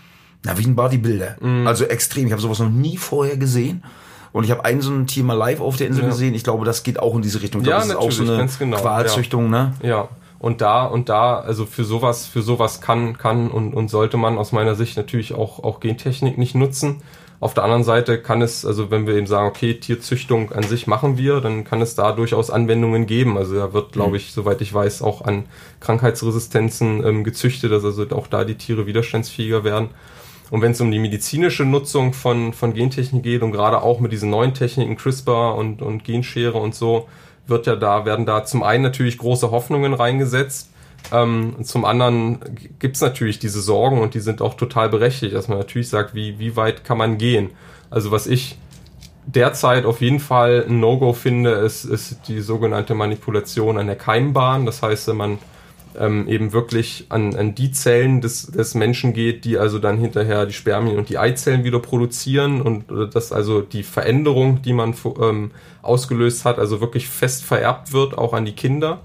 [0.43, 1.37] na, wie ein Bodybuilder.
[1.65, 2.25] Also extrem.
[2.25, 3.81] Ich habe sowas noch nie vorher gesehen.
[4.33, 6.09] Und ich habe ein so ein Tier mal live auf der Insel Ja.
[6.09, 6.33] gesehen.
[6.33, 7.61] Ich glaube, das geht auch in diese Richtung.
[7.61, 9.73] Ich Ja, glaube, das ist auch so eine genau, Qualzüchtung, ne?
[9.81, 10.09] Ja,
[10.39, 14.37] und da und da, also für sowas, für sowas kann, kann und, und sollte man
[14.37, 17.01] aus meiner Sicht natürlich auch, auch Gentechnik nicht nutzen.
[17.39, 20.87] Auf der anderen Seite kann es, also wenn wir eben sagen, okay, Tierzüchtung an sich
[20.87, 23.37] machen wir, dann kann es da durchaus Anwendungen geben.
[23.37, 25.43] Also da wird, glaube ich, soweit ich weiß, auch an
[25.81, 29.89] Krankheitsresistenzen ähm, gezüchtet, dass also auch da die Tiere widerstandsfähiger werden.
[30.53, 34.11] Und wenn es um die medizinische Nutzung von, von Gentechnik geht und gerade auch mit
[34.11, 37.07] diesen neuen Techniken, CRISPR und, und Genschere und so,
[37.47, 40.69] wird ja da, werden da zum einen natürlich große Hoffnungen reingesetzt.
[41.11, 42.37] Ähm, zum anderen
[42.77, 46.13] gibt es natürlich diese Sorgen und die sind auch total berechtigt, dass man natürlich sagt,
[46.13, 47.49] wie, wie weit kann man gehen?
[47.89, 48.59] Also was ich
[49.25, 54.67] derzeit auf jeden Fall ein No-Go finde, ist, ist die sogenannte Manipulation an der Keimbahn.
[54.67, 55.39] Das heißt, wenn man
[55.99, 60.45] ähm, eben wirklich an, an die Zellen des, des Menschen geht, die also dann hinterher
[60.45, 65.51] die Spermien und die Eizellen wieder produzieren und dass also die Veränderung, die man ähm,
[65.81, 69.01] ausgelöst hat, also wirklich fest vererbt wird, auch an die Kinder.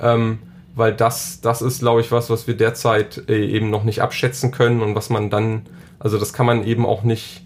[0.00, 0.38] Ähm,
[0.74, 4.50] weil das, das ist, glaube ich, was, was wir derzeit äh, eben noch nicht abschätzen
[4.50, 5.62] können und was man dann,
[5.98, 7.42] also das kann man eben auch nicht,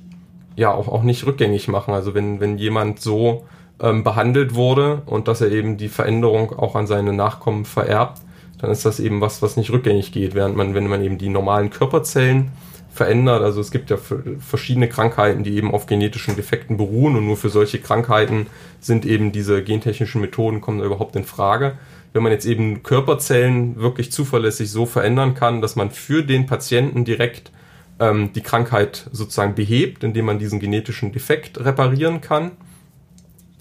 [0.56, 1.94] ja, auch, auch nicht rückgängig machen.
[1.94, 3.44] Also wenn, wenn jemand so
[3.80, 8.20] ähm, behandelt wurde und dass er eben die Veränderung auch an seine Nachkommen vererbt,
[8.64, 11.28] dann ist das eben was, was nicht rückgängig geht, während man, wenn man eben die
[11.28, 12.50] normalen Körperzellen
[12.90, 13.98] verändert, also es gibt ja
[14.38, 18.46] verschiedene Krankheiten, die eben auf genetischen Defekten beruhen und nur für solche Krankheiten
[18.80, 21.76] sind eben diese gentechnischen Methoden kommen da überhaupt in Frage.
[22.14, 27.04] Wenn man jetzt eben Körperzellen wirklich zuverlässig so verändern kann, dass man für den Patienten
[27.04, 27.50] direkt
[27.98, 32.52] ähm, die Krankheit sozusagen behebt, indem man diesen genetischen Defekt reparieren kann,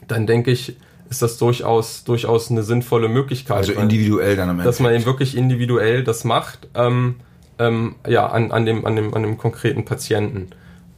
[0.08, 0.78] dann denke ich,
[1.10, 3.58] ist das durchaus, durchaus eine sinnvolle Möglichkeit.
[3.58, 4.66] Also individuell dann am Ende.
[4.66, 7.16] Dass man eben wirklich individuell das macht, ähm,
[7.60, 10.50] ähm, ja, an, an, dem, an, dem, an dem konkreten Patienten.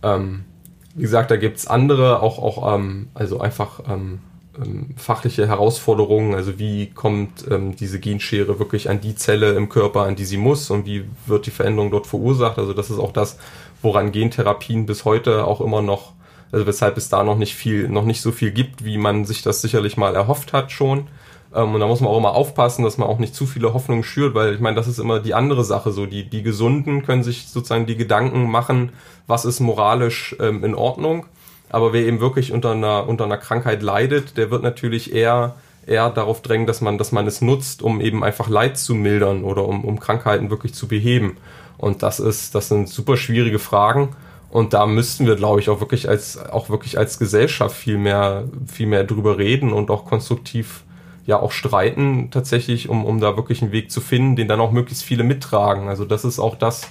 [0.03, 0.45] Ähm,
[0.93, 4.19] wie gesagt, da gibt's andere, auch, auch ähm, also einfach ähm,
[4.57, 7.45] ähm, fachliche Herausforderungen, also wie kommt
[7.79, 11.45] diese Genschere wirklich an die Zelle im Körper, an die sie muss und wie wird
[11.45, 12.57] die Veränderung dort verursacht.
[12.57, 13.37] Also das ist auch das,
[13.81, 16.13] woran Gentherapien bis heute auch immer noch,
[16.51, 19.41] also weshalb es da noch nicht viel, noch nicht so viel gibt, wie man sich
[19.41, 21.07] das sicherlich mal erhofft hat schon.
[21.55, 24.03] Ähm, und da muss man auch immer aufpassen, dass man auch nicht zu viele Hoffnungen
[24.03, 25.91] schürt, weil ich meine, das ist immer die andere Sache.
[25.91, 28.91] So, die, die Gesunden können sich sozusagen die Gedanken machen,
[29.27, 31.25] was ist moralisch ähm, in Ordnung.
[31.69, 35.55] Aber wer eben wirklich unter einer, unter einer Krankheit leidet, der wird natürlich eher,
[35.87, 39.43] eher darauf drängen, dass man, dass man es nutzt, um eben einfach Leid zu mildern
[39.43, 41.37] oder um, um Krankheiten wirklich zu beheben.
[41.77, 44.15] Und das ist, das sind super schwierige Fragen.
[44.55, 48.45] Und da müssten wir, glaube ich, auch wirklich als, auch wirklich als Gesellschaft viel mehr,
[48.67, 50.85] viel mehr drüber reden und auch konstruktiv
[51.25, 54.71] ja auch streiten tatsächlich, um, um da wirklich einen Weg zu finden, den dann auch
[54.71, 55.89] möglichst viele mittragen.
[55.89, 56.87] Also das ist auch das,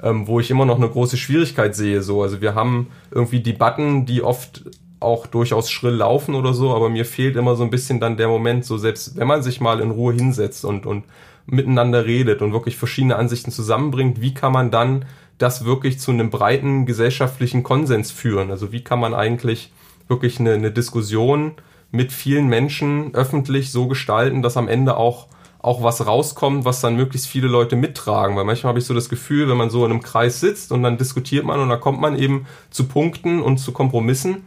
[0.00, 2.02] ähm, wo ich immer noch eine große Schwierigkeit sehe.
[2.02, 4.62] So, also wir haben irgendwie Debatten, die oft
[5.00, 8.28] auch durchaus schrill laufen oder so, aber mir fehlt immer so ein bisschen dann der
[8.28, 11.02] Moment, so selbst wenn man sich mal in Ruhe hinsetzt und, und
[11.46, 15.04] miteinander redet und wirklich verschiedene Ansichten zusammenbringt, wie kann man dann
[15.42, 18.50] das wirklich zu einem breiten gesellschaftlichen Konsens führen?
[18.50, 19.72] Also wie kann man eigentlich
[20.08, 21.52] wirklich eine, eine Diskussion
[21.90, 25.26] mit vielen Menschen öffentlich so gestalten, dass am Ende auch
[25.62, 28.36] auch was rauskommt, was dann möglichst viele Leute mittragen.
[28.36, 30.82] Weil manchmal habe ich so das Gefühl, wenn man so in einem Kreis sitzt und
[30.82, 34.44] dann diskutiert man und dann kommt man eben zu Punkten und zu Kompromissen.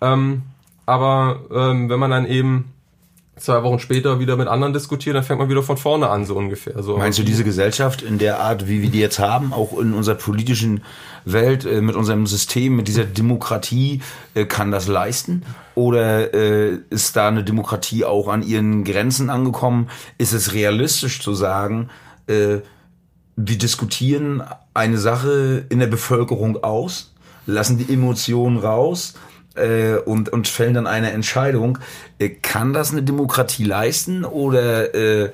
[0.00, 0.42] Ähm,
[0.84, 2.72] aber ähm, wenn man dann eben
[3.38, 6.34] zwei Wochen später wieder mit anderen diskutiert, dann fängt man wieder von vorne an, so
[6.34, 6.82] ungefähr.
[6.82, 6.96] So.
[6.96, 10.16] Meinst du diese Gesellschaft in der Art, wie wir die jetzt haben, auch in unserer
[10.16, 10.82] politischen
[11.24, 14.02] Welt, äh, mit unserem System, mit dieser Demokratie,
[14.34, 15.42] äh, kann das leisten?
[15.74, 19.88] Oder äh, ist da eine Demokratie auch an ihren Grenzen angekommen?
[20.18, 21.88] Ist es realistisch zu sagen,
[22.30, 22.62] wir
[23.36, 24.42] diskutieren
[24.74, 27.14] eine Sache in der Bevölkerung aus,
[27.46, 29.14] lassen die Emotionen raus
[29.58, 31.78] äh, und, und fällen dann eine Entscheidung.
[32.18, 35.30] Äh, kann das eine Demokratie leisten oder äh,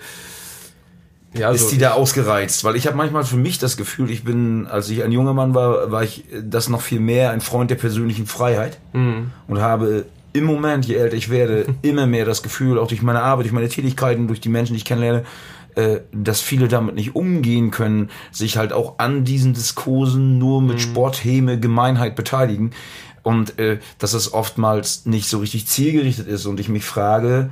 [1.34, 2.62] ja, ist die da ausgereizt?
[2.64, 5.54] Weil ich habe manchmal für mich das Gefühl, ich bin, als ich ein junger Mann
[5.54, 9.32] war, war ich das noch viel mehr ein Freund der persönlichen Freiheit mhm.
[9.48, 13.22] und habe im Moment, je älter ich werde, immer mehr das Gefühl, auch durch meine
[13.22, 15.24] Arbeit, durch meine Tätigkeiten, durch die Menschen, die ich kennenlerne,
[15.74, 20.76] äh, dass viele damit nicht umgehen können, sich halt auch an diesen Diskursen nur mit
[20.76, 20.80] mhm.
[20.80, 22.70] Sporthäme, Gemeinheit beteiligen
[23.24, 27.50] und äh, dass es oftmals nicht so richtig zielgerichtet ist und ich mich frage,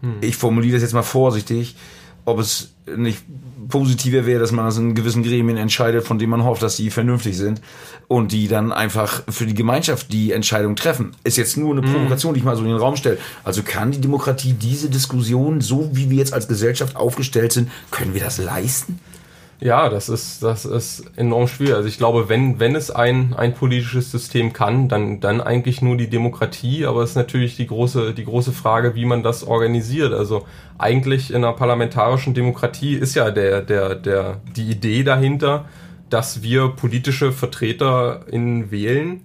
[0.00, 0.14] hm.
[0.22, 1.76] ich formuliere das jetzt mal vorsichtig,
[2.24, 3.22] ob es nicht
[3.68, 6.90] positiver wäre, dass man das in gewissen Gremien entscheidet, von denen man hofft, dass sie
[6.90, 7.60] vernünftig sind
[8.06, 11.12] und die dann einfach für die Gemeinschaft die Entscheidung treffen.
[11.24, 11.92] Ist jetzt nur eine hm.
[11.92, 13.18] Provokation, die ich mal so in den Raum stelle.
[13.42, 18.14] Also kann die Demokratie diese Diskussion, so wie wir jetzt als Gesellschaft aufgestellt sind, können
[18.14, 19.00] wir das leisten?
[19.58, 21.76] Ja, das ist, das ist enorm schwierig.
[21.76, 25.96] Also ich glaube, wenn, wenn es ein, ein politisches System kann, dann, dann eigentlich nur
[25.96, 30.12] die Demokratie, aber es ist natürlich die große, die große Frage, wie man das organisiert.
[30.12, 30.44] Also
[30.76, 35.64] eigentlich in einer parlamentarischen Demokratie ist ja der, der, der, die Idee dahinter,
[36.10, 39.22] dass wir politische Vertreter in wählen,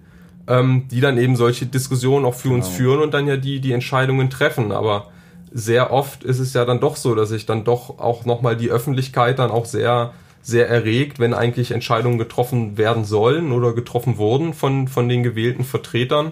[0.48, 2.64] ähm, die dann eben solche Diskussionen auch für genau.
[2.64, 4.72] uns führen und dann ja die, die Entscheidungen treffen.
[4.72, 5.11] Aber
[5.52, 8.70] sehr oft ist es ja dann doch so, dass sich dann doch auch nochmal die
[8.70, 14.54] Öffentlichkeit dann auch sehr, sehr erregt, wenn eigentlich Entscheidungen getroffen werden sollen oder getroffen wurden
[14.54, 16.32] von, von den gewählten Vertretern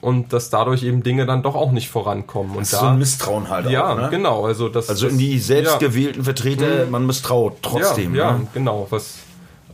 [0.00, 2.52] und dass dadurch eben Dinge dann doch auch nicht vorankommen.
[2.52, 4.08] Und das ist da, so ein Misstrauen halt ja, auch, ne?
[4.10, 4.44] genau.
[4.44, 8.14] Also, das, also in die selbstgewählten ja, Vertreter, man misstraut trotzdem.
[8.14, 8.46] Ja, ja ne?
[8.54, 8.86] genau.
[8.90, 9.18] Was,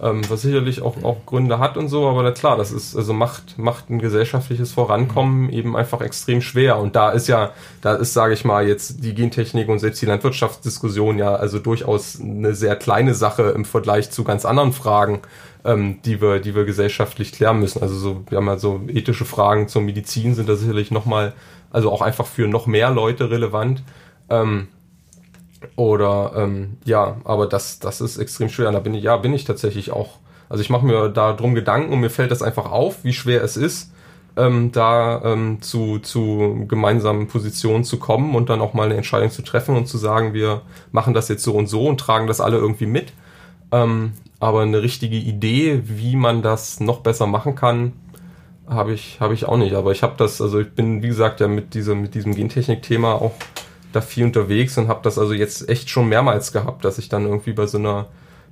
[0.00, 3.12] ähm, was sicherlich auch, auch Gründe hat und so, aber na klar, das ist, also
[3.12, 6.78] macht, macht ein gesellschaftliches Vorankommen eben einfach extrem schwer.
[6.78, 10.06] Und da ist ja, da ist, sage ich mal, jetzt die Gentechnik und selbst die
[10.06, 15.22] Landwirtschaftsdiskussion ja also durchaus eine sehr kleine Sache im Vergleich zu ganz anderen Fragen,
[15.64, 17.82] ähm, die wir, die wir gesellschaftlich klären müssen.
[17.82, 21.32] Also so, wir haben ja so ethische Fragen zur Medizin sind da sicherlich nochmal,
[21.70, 23.82] also auch einfach für noch mehr Leute relevant.
[24.28, 24.68] Ähm,
[25.76, 28.70] oder ähm, ja, aber das, das ist extrem schwer.
[28.72, 30.18] Da bin ich, ja, bin ich tatsächlich auch.
[30.48, 33.42] Also ich mache mir da drum Gedanken und mir fällt das einfach auf, wie schwer
[33.42, 33.92] es ist,
[34.36, 39.30] ähm, da ähm, zu, zu gemeinsamen Positionen zu kommen und dann auch mal eine Entscheidung
[39.30, 40.62] zu treffen und zu sagen, wir
[40.92, 43.12] machen das jetzt so und so und tragen das alle irgendwie mit.
[43.72, 47.92] Ähm, aber eine richtige Idee, wie man das noch besser machen kann,
[48.68, 49.74] habe ich, hab ich auch nicht.
[49.74, 53.14] Aber ich habe das, also ich bin, wie gesagt, ja mit diesem, mit diesem Gentechnik-Thema
[53.14, 53.32] auch
[53.96, 57.24] da viel unterwegs und habe das also jetzt echt schon mehrmals gehabt, dass ich dann
[57.24, 58.06] irgendwie bei so einer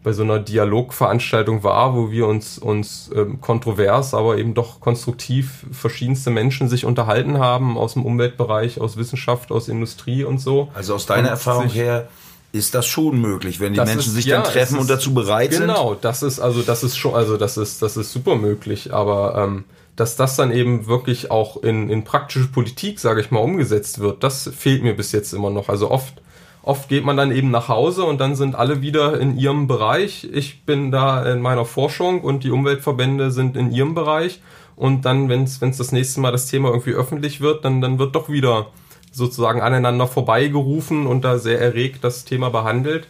[0.04, 5.64] bei so einer Dialogveranstaltung war, wo wir uns uns ähm, kontrovers, aber eben doch konstruktiv
[5.72, 10.68] verschiedenste Menschen sich unterhalten haben aus dem Umweltbereich, aus Wissenschaft, aus Industrie und so.
[10.74, 12.08] Also aus deiner Erfahrung her
[12.52, 15.14] ist das schon möglich, wenn die Menschen ist, sich ja, dann treffen ist, und dazu
[15.14, 15.68] bereit genau, sind.
[15.74, 19.42] Genau, das ist also das ist schon also das ist das ist super möglich, aber
[19.42, 19.64] ähm,
[19.96, 24.24] dass das dann eben wirklich auch in, in praktische Politik, sage ich mal, umgesetzt wird,
[24.24, 25.68] das fehlt mir bis jetzt immer noch.
[25.68, 26.14] Also oft,
[26.62, 30.28] oft geht man dann eben nach Hause und dann sind alle wieder in ihrem Bereich.
[30.32, 34.40] Ich bin da in meiner Forschung und die Umweltverbände sind in ihrem Bereich.
[34.76, 38.16] Und dann, wenn es das nächste Mal das Thema irgendwie öffentlich wird, dann, dann wird
[38.16, 38.66] doch wieder
[39.12, 43.06] sozusagen aneinander vorbeigerufen und da sehr erregt das Thema behandelt.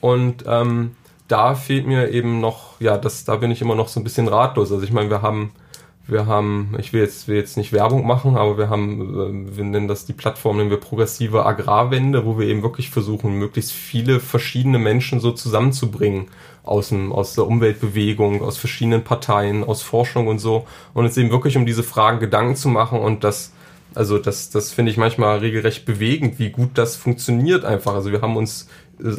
[0.00, 0.96] Und ähm,
[1.28, 4.28] da fehlt mir eben noch, ja, das, da bin ich immer noch so ein bisschen
[4.28, 4.72] ratlos.
[4.72, 5.52] Also ich meine, wir haben
[6.06, 9.64] wir haben, ich will jetzt, will jetzt nicht Werbung machen, aber wir haben, äh, wir
[9.64, 14.20] nennen das die Plattform, nennen wir progressive Agrarwende, wo wir eben wirklich versuchen, möglichst viele
[14.20, 16.26] verschiedene Menschen so zusammenzubringen
[16.64, 20.66] aus, dem, aus der Umweltbewegung, aus verschiedenen Parteien, aus Forschung und so.
[20.94, 23.52] Und es eben wirklich um diese Fragen Gedanken zu machen und das,
[23.94, 27.94] also das, das finde ich manchmal regelrecht bewegend, wie gut das funktioniert einfach.
[27.94, 28.68] Also wir haben uns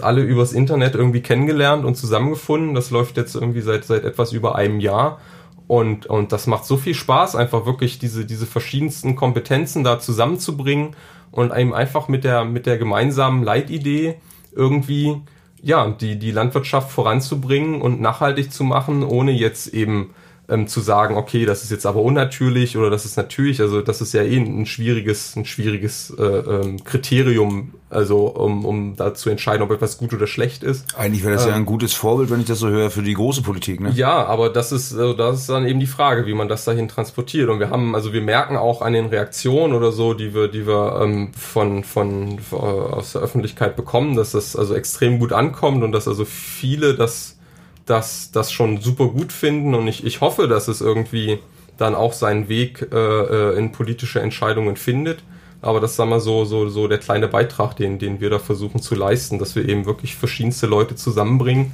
[0.01, 2.73] alle übers Internet irgendwie kennengelernt und zusammengefunden.
[2.73, 5.19] Das läuft jetzt irgendwie seit, seit etwas über einem Jahr.
[5.67, 10.95] Und, und das macht so viel Spaß, einfach wirklich diese, diese verschiedensten Kompetenzen da zusammenzubringen
[11.31, 14.15] und eben einfach mit der, mit der gemeinsamen Leitidee
[14.55, 15.21] irgendwie,
[15.61, 20.13] ja, die, die Landwirtschaft voranzubringen und nachhaltig zu machen, ohne jetzt eben
[20.49, 24.01] ähm, zu sagen, okay, das ist jetzt aber unnatürlich oder das ist natürlich, also das
[24.01, 29.29] ist ja eh ein schwieriges, ein schwieriges äh, ähm, Kriterium, also um, um da zu
[29.29, 30.97] entscheiden, ob etwas gut oder schlecht ist.
[30.97, 33.13] Eigentlich wäre das ähm, ja ein gutes Vorbild, wenn ich das so höre, für die
[33.13, 33.91] große Politik, ne?
[33.91, 36.89] Ja, aber das ist, also das ist dann eben die Frage, wie man das dahin
[36.89, 37.49] transportiert.
[37.49, 40.67] Und wir haben, also wir merken auch an den Reaktionen oder so, die wir, die
[40.67, 45.31] wir ähm, von, von, von äh, aus der Öffentlichkeit bekommen, dass das also extrem gut
[45.31, 47.37] ankommt und dass also viele das
[47.85, 51.39] das, das schon super gut finden und ich, ich hoffe, dass es irgendwie
[51.77, 55.23] dann auch seinen Weg äh, äh in politische Entscheidungen findet.
[55.61, 58.81] Aber das ist wir so, so, so der kleine Beitrag, den, den wir da versuchen
[58.81, 61.73] zu leisten, dass wir eben wirklich verschiedenste Leute zusammenbringen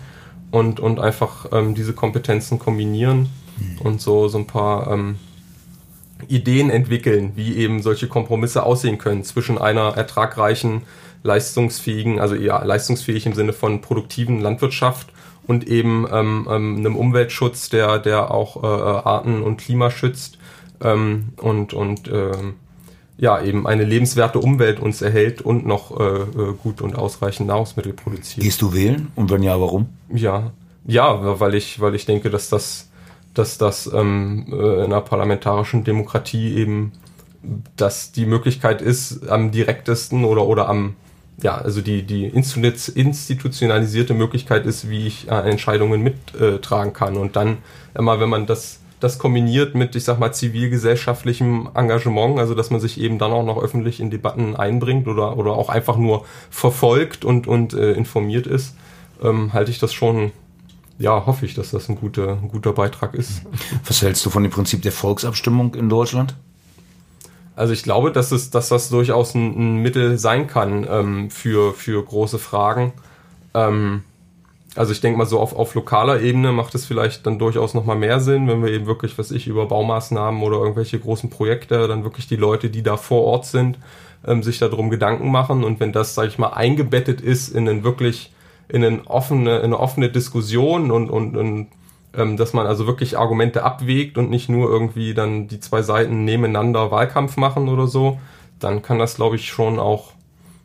[0.51, 3.81] und, und einfach ähm, diese Kompetenzen kombinieren mhm.
[3.81, 5.15] und so, so ein paar ähm,
[6.27, 10.83] Ideen entwickeln, wie eben solche Kompromisse aussehen können zwischen einer ertragreichen,
[11.23, 15.07] leistungsfähigen, also eher leistungsfähig im Sinne von produktiven Landwirtschaft
[15.49, 20.37] und eben ähm, ähm, einem Umweltschutz, der, der auch äh, äh, Arten und Klima schützt
[20.79, 22.53] ähm, und, und ähm,
[23.17, 27.93] ja, eben eine lebenswerte Umwelt uns erhält und noch äh, äh, gut und ausreichend Nahrungsmittel
[27.93, 28.43] produziert.
[28.43, 29.11] Gehst du wählen?
[29.15, 29.87] Und wenn ja, warum?
[30.13, 30.51] Ja,
[30.85, 32.91] ja, weil ich, weil ich denke, dass das,
[33.33, 36.91] dass das ähm, äh, in einer parlamentarischen Demokratie eben
[37.75, 40.95] dass die Möglichkeit ist, am direktesten oder, oder am
[41.41, 47.17] ja, also die, die institutionalisierte Möglichkeit ist, wie ich äh, Entscheidungen mittragen kann.
[47.17, 47.57] Und dann
[47.97, 52.79] immer, wenn man das, das kombiniert mit, ich sag mal, zivilgesellschaftlichem Engagement, also dass man
[52.79, 57.25] sich eben dann auch noch öffentlich in Debatten einbringt oder, oder auch einfach nur verfolgt
[57.25, 58.75] und, und äh, informiert ist,
[59.23, 60.31] ähm, halte ich das schon
[61.01, 63.43] ja, hoffe ich, dass das ein guter, ein guter Beitrag ist.
[63.85, 66.35] Was hältst du von dem Prinzip der Volksabstimmung in Deutschland?
[67.59, 71.73] Also ich glaube, dass, es, dass das durchaus ein, ein Mittel sein kann ähm, für,
[71.73, 72.93] für große Fragen.
[73.53, 74.03] Ähm,
[74.77, 77.97] also ich denke mal so auf, auf lokaler Ebene macht es vielleicht dann durchaus nochmal
[77.97, 82.05] mehr Sinn, wenn wir eben wirklich, was ich, über Baumaßnahmen oder irgendwelche großen Projekte, dann
[82.05, 83.77] wirklich die Leute, die da vor Ort sind,
[84.25, 85.65] ähm, sich darum Gedanken machen.
[85.65, 88.31] Und wenn das, sage ich mal, eingebettet ist in einen wirklich,
[88.69, 91.67] in eine offene, in eine offene Diskussion und, und, und
[92.13, 96.25] ähm, dass man also wirklich Argumente abwägt und nicht nur irgendwie dann die zwei Seiten
[96.25, 98.19] nebeneinander Wahlkampf machen oder so,
[98.59, 100.13] dann kann das, glaube ich, schon auch,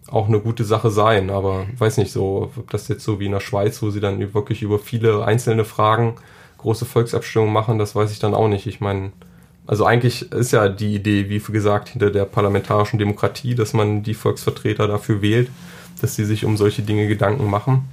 [0.08, 1.30] auch eine gute Sache sein.
[1.30, 4.34] Aber weiß nicht so, ob das jetzt so wie in der Schweiz, wo sie dann
[4.34, 6.14] wirklich über viele einzelne Fragen
[6.58, 8.66] große Volksabstimmungen machen, das weiß ich dann auch nicht.
[8.66, 9.12] Ich meine,
[9.66, 14.14] also eigentlich ist ja die Idee, wie gesagt, hinter der parlamentarischen Demokratie, dass man die
[14.14, 15.50] Volksvertreter dafür wählt,
[16.00, 17.86] dass sie sich um solche Dinge Gedanken machen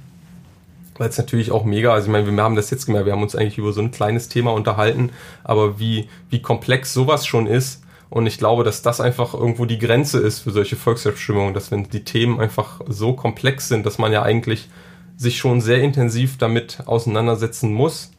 [0.98, 3.22] weil es natürlich auch mega, also ich meine, wir haben das jetzt gemerkt, wir haben
[3.22, 5.10] uns eigentlich über so ein kleines Thema unterhalten,
[5.44, 7.82] aber wie, wie komplex sowas schon ist
[8.12, 11.88] und ich glaube, dass das einfach irgendwo die Grenze ist für solche Volksabstimmungen, dass wenn
[11.88, 14.68] die Themen einfach so komplex sind, dass man ja eigentlich
[15.16, 18.10] sich schon sehr intensiv damit auseinandersetzen muss,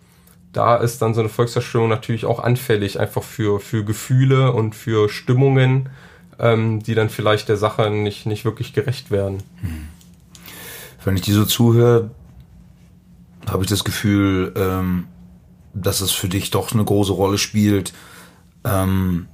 [0.51, 5.09] da ist dann so eine Volksabstimmung natürlich auch anfällig, einfach für, für Gefühle und für
[5.09, 5.89] Stimmungen,
[6.39, 9.43] ähm, die dann vielleicht der Sache nicht, nicht wirklich gerecht werden.
[9.61, 9.89] Hm.
[11.05, 12.09] Wenn ich dir so zuhöre,
[13.49, 15.07] habe ich das Gefühl, ähm,
[15.73, 17.93] dass es für dich doch eine große Rolle spielt,
[18.63, 19.27] ähm,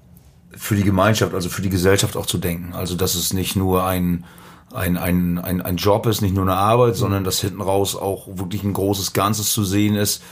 [0.55, 2.74] für die Gemeinschaft, also für die Gesellschaft auch zu denken.
[2.74, 4.26] Also dass es nicht nur ein,
[4.74, 8.28] ein, ein, ein, ein Job ist, nicht nur eine Arbeit, sondern dass hinten raus auch
[8.38, 10.24] wirklich ein großes Ganzes zu sehen ist.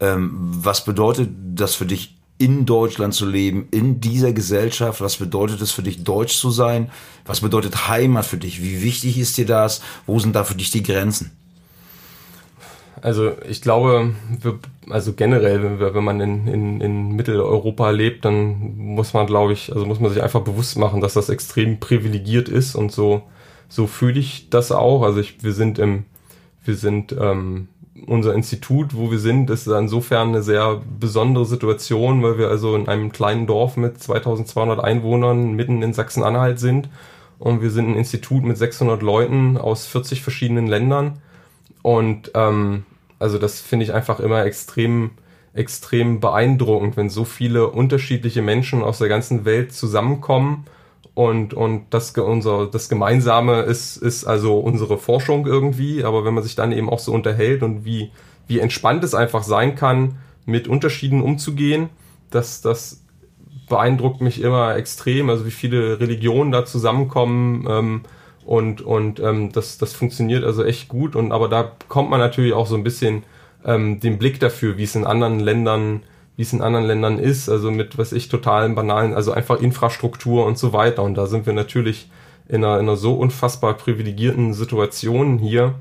[0.00, 5.00] Ähm, was bedeutet das für dich, in Deutschland zu leben, in dieser Gesellschaft?
[5.00, 6.90] Was bedeutet es für dich, deutsch zu sein?
[7.24, 8.62] Was bedeutet Heimat für dich?
[8.62, 9.80] Wie wichtig ist dir das?
[10.04, 11.32] Wo sind da für dich die Grenzen?
[13.02, 19.12] Also ich glaube, wir, also generell, wenn man in, in, in Mitteleuropa lebt, dann muss
[19.12, 22.74] man, glaube ich, also muss man sich einfach bewusst machen, dass das extrem privilegiert ist
[22.74, 23.22] und so,
[23.68, 25.02] so fühle ich das auch.
[25.02, 26.04] Also ich, wir sind im,
[26.64, 27.68] wir sind ähm,
[28.06, 32.88] unser Institut, wo wir sind, ist insofern eine sehr besondere Situation, weil wir also in
[32.88, 36.88] einem kleinen Dorf mit 2200 Einwohnern mitten in Sachsen-Anhalt sind
[37.38, 41.20] und wir sind ein Institut mit 600 Leuten aus 40 verschiedenen Ländern
[41.86, 42.84] und ähm,
[43.20, 45.12] also das finde ich einfach immer extrem
[45.54, 50.64] extrem beeindruckend, wenn so viele unterschiedliche Menschen aus der ganzen Welt zusammenkommen
[51.14, 56.42] und, und das, unser, das Gemeinsame ist, ist also unsere Forschung irgendwie, aber wenn man
[56.42, 58.10] sich dann eben auch so unterhält und wie,
[58.48, 61.88] wie entspannt es einfach sein kann, mit Unterschieden umzugehen,
[62.30, 63.04] das, das
[63.68, 68.00] beeindruckt mich immer extrem, also wie viele Religionen da zusammenkommen ähm,
[68.46, 72.52] und, und ähm, das, das funktioniert also echt gut und aber da kommt man natürlich
[72.52, 73.24] auch so ein bisschen
[73.64, 76.02] ähm, den Blick dafür, wie es in anderen Ländern
[76.36, 80.44] wie es in anderen Ländern ist, also mit, was ich, totalen banalen, also einfach Infrastruktur
[80.44, 81.02] und so weiter.
[81.02, 82.10] Und da sind wir natürlich
[82.46, 85.74] in einer, in einer so unfassbar privilegierten Situation hier.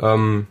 [0.00, 0.48] Ähm,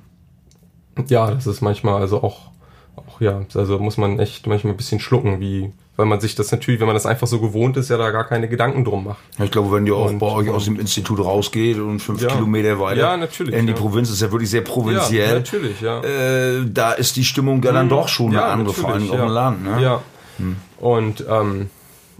[1.08, 2.52] ja, das ist manchmal also auch,
[2.96, 6.52] auch, ja, also muss man echt manchmal ein bisschen schlucken, wie, weil man sich das
[6.52, 9.20] natürlich, wenn man das einfach so gewohnt ist, ja da gar keine Gedanken drum macht.
[9.38, 12.30] Ich glaube, wenn ihr auch und, bei euch aus dem Institut rausgeht und fünf ja.
[12.30, 13.78] Kilometer weiter ja, natürlich, in die ja.
[13.78, 15.28] Provinz, ist ja wirklich sehr provinziell.
[15.28, 16.02] Ja, natürlich, ja.
[16.02, 19.16] Äh, da ist die Stimmung ja dann hm, doch schon eine andere, vor allem auf
[19.16, 19.64] dem Land.
[19.64, 19.80] Ne?
[19.80, 20.02] Ja.
[20.38, 20.56] Hm.
[20.80, 21.70] Und ähm,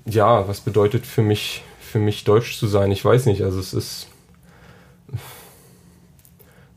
[0.06, 2.92] ja, was bedeutet für mich, für mich Deutsch zu sein?
[2.92, 3.42] Ich weiß nicht.
[3.42, 4.10] Also es ist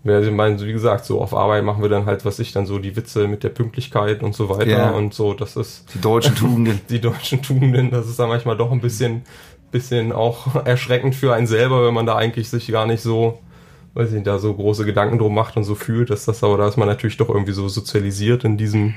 [0.04, 2.78] ich meine, wie gesagt, so auf Arbeit machen wir dann halt, was ich dann so,
[2.78, 4.90] die Witze mit der Pünktlichkeit und so weiter ja.
[4.90, 5.86] und so, das ist.
[5.94, 6.80] Die deutschen Tugenden.
[6.90, 9.22] Die deutschen Tugenden, das ist dann manchmal doch ein bisschen,
[9.70, 13.38] bisschen auch erschreckend für einen selber, wenn man da eigentlich sich gar nicht so,
[13.94, 16.58] weiß ich nicht, da so große Gedanken drum macht und so fühlt, dass das, aber
[16.58, 18.94] da ist man natürlich doch irgendwie so sozialisiert in diesem,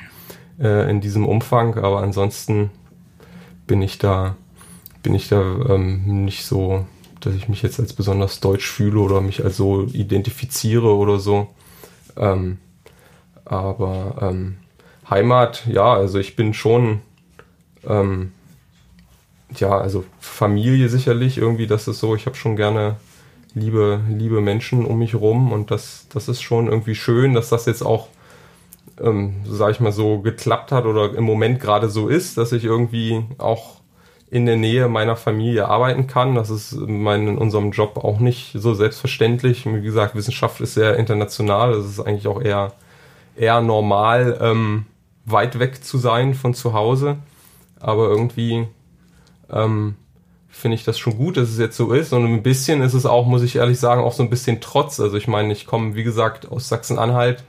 [0.60, 2.70] äh, in diesem Umfang, aber ansonsten
[3.66, 4.36] bin ich da,
[5.04, 6.86] bin ich da ähm, nicht so,
[7.22, 11.48] dass ich mich jetzt als besonders deutsch fühle oder mich als so identifiziere oder so.
[12.16, 12.60] Ähm,
[13.46, 14.58] aber ähm,
[15.10, 17.02] Heimat, ja, also ich bin schon,
[17.88, 18.34] ähm,
[19.56, 22.98] ja, also Familie sicherlich irgendwie, das ist so, ich habe schon gerne
[23.54, 27.66] liebe, liebe Menschen um mich rum und das, das ist schon irgendwie schön, dass das
[27.66, 28.10] jetzt auch,
[29.00, 32.66] ähm, sag ich mal so, geklappt hat oder im Moment gerade so ist, dass ich
[32.66, 33.77] irgendwie auch
[34.30, 36.36] in der Nähe meiner Familie arbeiten kann.
[36.36, 39.66] Das ist mein, in unserem Job auch nicht so selbstverständlich.
[39.66, 41.74] Wie gesagt, Wissenschaft ist sehr international.
[41.74, 42.74] Es ist eigentlich auch eher,
[43.38, 44.86] eher normal, ähm,
[45.26, 47.18] weit weg zu sein von zu Hause.
[47.80, 48.68] Aber irgendwie
[49.50, 49.96] ähm,
[50.50, 52.12] finde ich das schon gut, dass es jetzt so ist.
[52.12, 55.00] Und ein bisschen ist es auch, muss ich ehrlich sagen, auch so ein bisschen Trotz.
[55.00, 57.44] Also ich meine, ich komme, wie gesagt, aus Sachsen-Anhalt.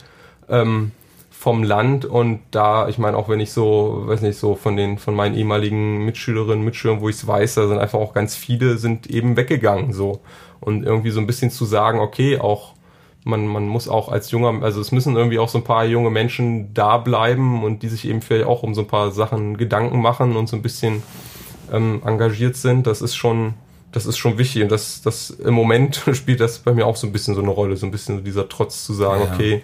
[0.49, 0.93] Ähm,
[1.39, 4.99] vom Land und da, ich meine, auch wenn ich so, weiß nicht, so von den,
[4.99, 8.77] von meinen ehemaligen Mitschülerinnen, Mitschülern, wo ich es weiß, da sind einfach auch ganz viele,
[8.77, 10.21] sind eben weggegangen, so.
[10.59, 12.75] Und irgendwie so ein bisschen zu sagen, okay, auch,
[13.23, 16.11] man, man muss auch als junger, also es müssen irgendwie auch so ein paar junge
[16.11, 20.03] Menschen da bleiben und die sich eben vielleicht auch um so ein paar Sachen Gedanken
[20.03, 21.05] machen und so ein bisschen
[21.73, 23.55] ähm, engagiert sind, das ist schon,
[23.93, 27.07] das ist schon wichtig und das, das im Moment spielt das bei mir auch so
[27.07, 29.33] ein bisschen so eine Rolle, so ein bisschen so dieser Trotz zu sagen, ja.
[29.33, 29.63] okay,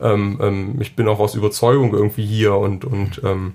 [0.00, 3.52] ähm, ähm, ich bin auch aus Überzeugung irgendwie hier und, und ähm,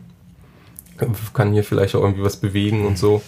[1.34, 3.22] kann hier vielleicht auch irgendwie was bewegen und so.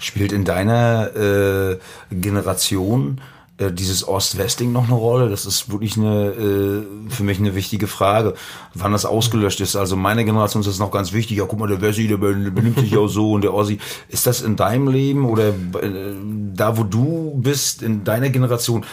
[0.00, 1.78] Spielt in deiner äh,
[2.10, 3.20] Generation
[3.58, 5.28] äh, dieses Ost-West-Ding noch eine Rolle?
[5.28, 8.34] Das ist wirklich eine, äh, für mich eine wichtige Frage,
[8.74, 9.76] wann das ausgelöscht ist.
[9.76, 11.38] Also meine Generation ist das noch ganz wichtig.
[11.38, 13.78] Ja, guck mal, der Wessi, der benimmt sich auch so und der Ossi.
[14.08, 16.14] Ist das in deinem Leben oder äh,
[16.54, 18.84] da, wo du bist, in deiner Generation,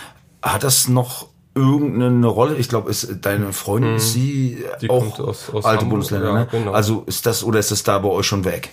[0.41, 2.55] hat das noch irgendeine Rolle?
[2.55, 3.97] Ich glaube, ist deine Freundin, hm.
[3.97, 6.47] ist sie Die auch aus, aus alte Hamburg, Bundesländer, ja, ne?
[6.51, 6.71] Genau.
[6.71, 8.69] Also ist das oder ist das da bei euch schon weg?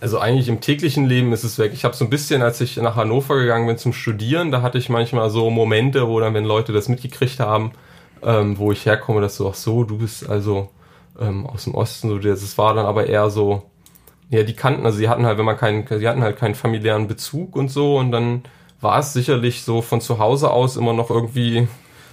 [0.00, 1.70] Also eigentlich im täglichen Leben ist es weg.
[1.74, 4.78] Ich habe so ein bisschen, als ich nach Hannover gegangen bin zum Studieren, da hatte
[4.78, 7.70] ich manchmal so Momente, wo dann, wenn Leute das mitgekriegt haben,
[8.24, 10.70] ähm, wo ich herkomme, dass so, ach so, du bist also
[11.20, 13.62] ähm, aus dem Osten, so das war dann aber eher so,
[14.28, 17.06] ja, die kannten, also sie hatten halt, wenn man keinen, sie hatten halt keinen familiären
[17.06, 18.42] Bezug und so und dann
[18.80, 21.68] war es sicherlich so von zu Hause aus immer noch irgendwie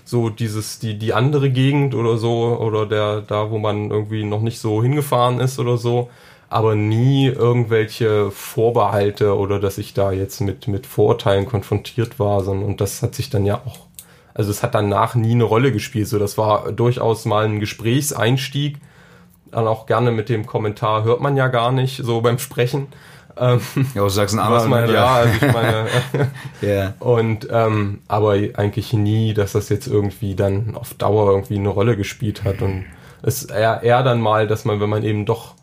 [0.10, 4.42] so dieses, die, die andere Gegend oder so, oder der, da, wo man irgendwie noch
[4.42, 6.10] nicht so hingefahren ist oder so,
[6.50, 12.68] aber nie irgendwelche Vorbehalte oder dass ich da jetzt mit, mit Vorurteilen konfrontiert war, sondern,
[12.68, 13.78] und das hat sich dann ja auch,
[14.34, 18.78] also es hat danach nie eine Rolle gespielt, so das war durchaus mal ein Gesprächseinstieg,
[19.52, 22.88] dann auch gerne mit dem Kommentar hört man ja gar nicht, so beim Sprechen,
[23.40, 23.62] Ähm,
[23.96, 24.70] ja, aus Sachsen-Anhalt.
[24.70, 25.88] Man, ja, also ich meine.
[26.62, 26.94] yeah.
[27.00, 31.96] Und ähm, aber eigentlich nie, dass das jetzt irgendwie dann auf Dauer irgendwie eine Rolle
[31.96, 32.62] gespielt hat.
[32.62, 32.86] Und
[33.22, 35.56] es eher, eher dann mal, dass man, wenn man eben doch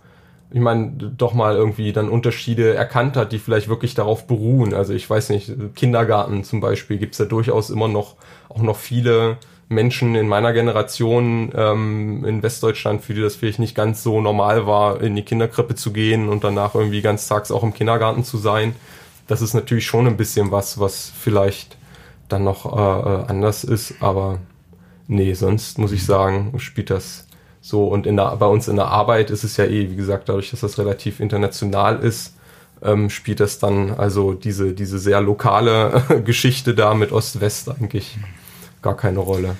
[0.50, 4.74] ich meine, doch mal irgendwie dann Unterschiede erkannt hat, die vielleicht wirklich darauf beruhen.
[4.74, 8.14] Also ich weiß nicht, Kindergarten zum Beispiel gibt's ja durchaus immer noch
[8.48, 9.38] auch noch viele
[9.68, 14.66] Menschen in meiner Generation ähm, in Westdeutschland, für die das vielleicht nicht ganz so normal
[14.66, 18.38] war, in die Kinderkrippe zu gehen und danach irgendwie ganz tags auch im Kindergarten zu
[18.38, 18.76] sein.
[19.26, 21.76] Das ist natürlich schon ein bisschen was, was vielleicht
[22.28, 24.38] dann noch äh, äh anders ist, aber
[25.08, 27.26] nee, sonst muss ich sagen, spielt das
[27.66, 30.28] so, und in der, bei uns in der Arbeit ist es ja eh, wie gesagt,
[30.28, 32.36] dadurch, dass das relativ international ist,
[32.80, 38.18] ähm, spielt das dann also diese, diese sehr lokale Geschichte da mit Ost-West eigentlich
[38.86, 39.56] gar keine Rolle.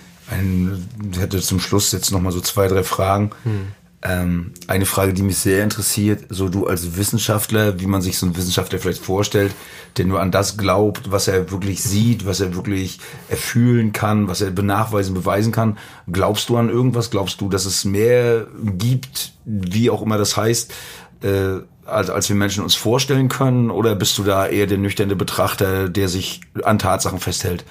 [1.12, 3.30] ich hätte zum Schluss jetzt nochmal so zwei, drei Fragen.
[3.42, 3.66] Hm.
[4.02, 8.26] Ähm, eine Frage, die mich sehr interessiert, so du als Wissenschaftler, wie man sich so
[8.26, 9.52] einen Wissenschaftler vielleicht vorstellt,
[9.96, 14.42] der nur an das glaubt, was er wirklich sieht, was er wirklich erfühlen kann, was
[14.42, 15.76] er benachweisen, beweisen kann.
[16.12, 17.10] Glaubst du an irgendwas?
[17.10, 20.72] Glaubst du, dass es mehr gibt, wie auch immer das heißt,
[21.22, 23.72] äh, als, als wir Menschen uns vorstellen können?
[23.72, 27.64] Oder bist du da eher der nüchterne Betrachter, der sich an Tatsachen festhält?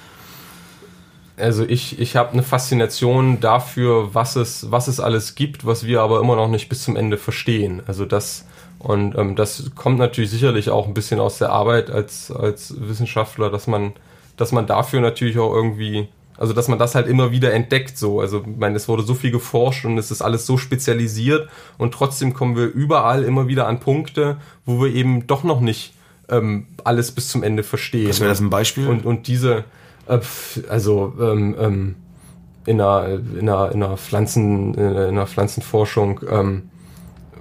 [1.36, 6.00] Also ich, ich habe eine Faszination dafür, was es, was es alles gibt, was wir
[6.00, 7.82] aber immer noch nicht bis zum Ende verstehen.
[7.86, 8.46] Also das
[8.78, 13.50] und ähm, das kommt natürlich sicherlich auch ein bisschen aus der Arbeit als, als Wissenschaftler,
[13.50, 13.92] dass man,
[14.36, 18.20] dass man dafür natürlich auch irgendwie, also dass man das halt immer wieder entdeckt so.
[18.20, 21.94] Also ich meine, es wurde so viel geforscht und es ist alles so spezialisiert und
[21.94, 25.94] trotzdem kommen wir überall immer wieder an Punkte, wo wir eben doch noch nicht
[26.28, 28.08] ähm, alles bis zum Ende verstehen.
[28.08, 28.88] Was wäre das ein Beispiel?
[28.88, 29.64] Und, und diese,
[30.06, 31.94] also ähm, ähm,
[32.64, 36.70] in einer, in einer, in einer Pflanzen, in einer Pflanzenforschung, ähm,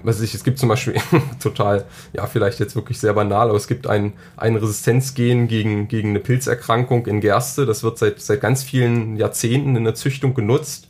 [0.03, 0.95] was ich, es gibt zum Beispiel
[1.41, 6.09] total, ja, vielleicht jetzt wirklich sehr banal, aber es gibt ein, ein Resistenzgen gegen, gegen
[6.09, 7.65] eine Pilzerkrankung in Gerste.
[7.65, 10.89] Das wird seit, seit ganz vielen Jahrzehnten in der Züchtung genutzt.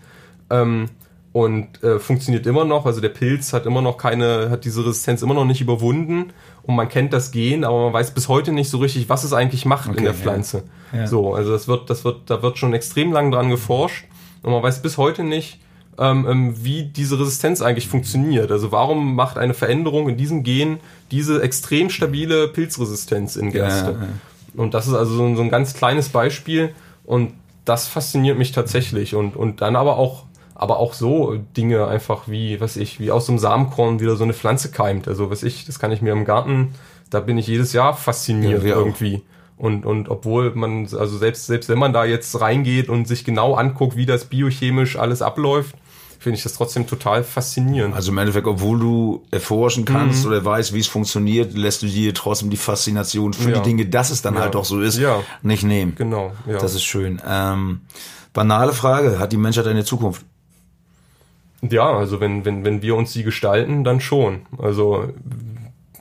[0.50, 0.90] Ähm,
[1.32, 2.86] und äh, funktioniert immer noch.
[2.86, 6.32] Also der Pilz hat immer noch keine, hat diese Resistenz immer noch nicht überwunden
[6.68, 9.34] und man kennt das Gen, aber man weiß bis heute nicht so richtig, was es
[9.34, 10.64] eigentlich macht okay, in der Pflanze.
[10.92, 11.00] Ja.
[11.00, 11.08] Ja.
[11.08, 14.06] So, also das wird, das wird, da wird schon extrem lang dran geforscht
[14.42, 15.60] und man weiß bis heute nicht,
[15.98, 18.52] ähm, ähm, wie diese Resistenz eigentlich funktioniert.
[18.52, 20.80] Also warum macht eine Veränderung in diesem Gen
[21.12, 23.98] diese extrem stabile Pilzresistenz in Gerste?
[24.00, 26.74] Ja, und das ist also so ein, so ein ganz kleines Beispiel
[27.06, 30.25] und das fasziniert mich tatsächlich und, und dann aber auch
[30.56, 34.24] aber auch so Dinge einfach wie, was ich, wie aus so einem Samenkorn wieder so
[34.24, 35.08] eine Pflanze keimt.
[35.08, 36.74] Also was ich, das kann ich mir im Garten,
[37.10, 39.22] da bin ich jedes Jahr fasziniert ja, irgendwie.
[39.58, 43.54] Und, und obwohl man, also selbst, selbst wenn man da jetzt reingeht und sich genau
[43.54, 45.76] anguckt, wie das biochemisch alles abläuft,
[46.20, 47.94] finde ich das trotzdem total faszinierend.
[47.94, 50.32] Also im Endeffekt, obwohl du erforschen kannst mhm.
[50.32, 53.60] oder weißt, wie es funktioniert, lässt du dir trotzdem die Faszination für ja.
[53.60, 54.42] die Dinge, dass es dann ja.
[54.42, 55.22] halt auch so ist, ja.
[55.44, 55.96] nicht nehmen.
[55.96, 56.32] Genau.
[56.48, 56.58] Ja.
[56.58, 57.22] Das ist schön.
[57.28, 57.82] Ähm,
[58.34, 60.26] banale Frage, hat die Menschheit eine Zukunft?
[61.70, 64.46] Ja, also wenn, wenn, wenn wir uns sie gestalten, dann schon.
[64.58, 65.10] Also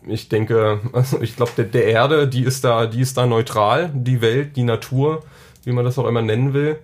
[0.06, 3.90] ich denke, also ich glaube, der, der Erde, die ist da, die ist da neutral,
[3.94, 5.22] die Welt, die Natur,
[5.64, 6.78] wie man das auch immer nennen will.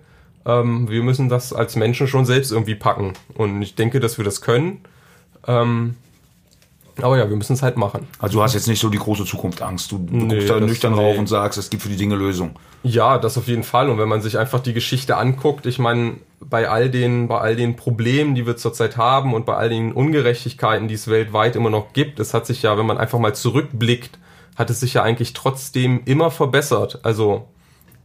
[0.45, 3.13] Ähm, wir müssen das als Menschen schon selbst irgendwie packen.
[3.35, 4.81] Und ich denke, dass wir das können.
[5.47, 5.95] Ähm,
[7.01, 8.07] aber ja, wir müssen es halt machen.
[8.19, 9.91] Also du hast jetzt nicht so die große Zukunftsangst.
[9.91, 10.99] Du, du nee, guckst da nüchtern nee.
[10.99, 12.55] rauf und sagst, es gibt für die Dinge Lösungen.
[12.83, 13.89] Ja, das auf jeden Fall.
[13.89, 17.55] Und wenn man sich einfach die Geschichte anguckt, ich meine, bei all den, bei all
[17.55, 21.69] den Problemen, die wir zurzeit haben und bei all den Ungerechtigkeiten, die es weltweit immer
[21.69, 24.17] noch gibt, es hat sich ja, wenn man einfach mal zurückblickt,
[24.55, 26.99] hat es sich ja eigentlich trotzdem immer verbessert.
[27.03, 27.47] Also,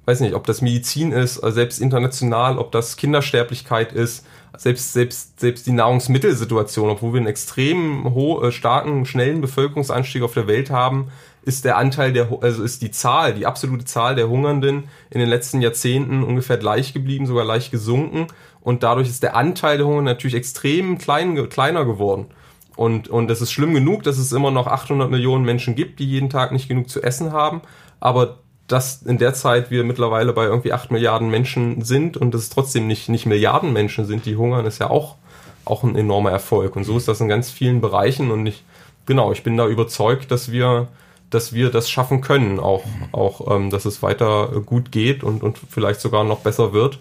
[0.05, 4.27] weiß nicht, ob das Medizin ist, selbst international, ob das Kindersterblichkeit ist,
[4.57, 10.35] selbst, selbst, selbst die Nahrungsmittelsituation, obwohl wir einen extrem hohen, äh, starken, schnellen Bevölkerungsanstieg auf
[10.35, 11.09] der Welt haben,
[11.43, 15.29] ist der Anteil der, also ist die Zahl, die absolute Zahl der Hungernden in den
[15.29, 18.27] letzten Jahrzehnten ungefähr gleich geblieben, sogar leicht gesunken.
[18.61, 22.27] Und dadurch ist der Anteil der Hunger natürlich extrem klein, kleiner geworden.
[22.75, 26.07] Und, und es ist schlimm genug, dass es immer noch 800 Millionen Menschen gibt, die
[26.07, 27.63] jeden Tag nicht genug zu essen haben.
[28.01, 32.49] Aber dass in der Zeit wir mittlerweile bei irgendwie 8 Milliarden Menschen sind und es
[32.49, 35.17] trotzdem nicht, nicht Milliarden Menschen sind, die hungern, ist ja auch,
[35.65, 36.75] auch ein enormer Erfolg.
[36.75, 38.31] Und so ist das in ganz vielen Bereichen.
[38.31, 38.65] Und ich,
[39.07, 40.89] genau, ich bin da überzeugt, dass wir,
[41.31, 45.59] dass wir das schaffen können, auch, auch ähm, dass es weiter gut geht und, und
[45.71, 46.99] vielleicht sogar noch besser wird.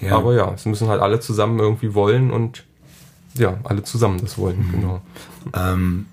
[0.00, 0.16] Ja.
[0.16, 2.64] Aber ja, es müssen halt alle zusammen irgendwie wollen und
[3.36, 4.72] ja, alle zusammen das wollen, mhm.
[4.72, 5.00] genau.
[5.54, 6.06] Ähm,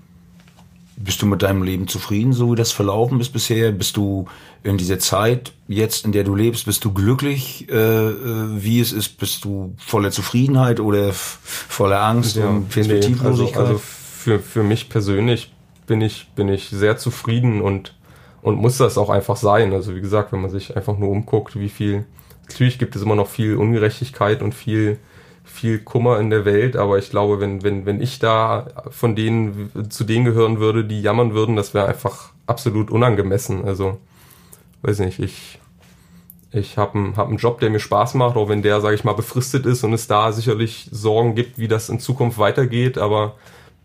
[0.96, 3.72] bist du mit deinem Leben zufrieden, so wie das verlaufen ist bisher?
[3.72, 4.26] Bist du
[4.64, 8.92] in dieser Zeit jetzt, in der du lebst, bist du glücklich, äh, äh wie es
[8.92, 9.18] ist?
[9.18, 13.56] Bist du voller Zufriedenheit oder voller Angst ja, und Perspektivlosigkeit?
[13.56, 15.52] Also, also für, für mich persönlich
[15.86, 17.94] bin ich, bin ich sehr zufrieden und,
[18.40, 19.72] und muss das auch einfach sein.
[19.72, 22.04] Also wie gesagt, wenn man sich einfach nur umguckt, wie viel,
[22.48, 24.98] natürlich gibt es immer noch viel Ungerechtigkeit und viel,
[25.44, 29.90] viel Kummer in der Welt, aber ich glaube, wenn, wenn, wenn ich da von denen
[29.90, 33.64] zu denen gehören würde, die jammern würden, das wäre einfach absolut unangemessen.
[33.64, 33.98] Also,
[34.82, 35.58] weiß nicht, ich,
[36.52, 39.14] ich habe einen hab Job, der mir Spaß macht, auch wenn der, sage ich mal,
[39.14, 43.36] befristet ist und es da sicherlich Sorgen gibt, wie das in Zukunft weitergeht, aber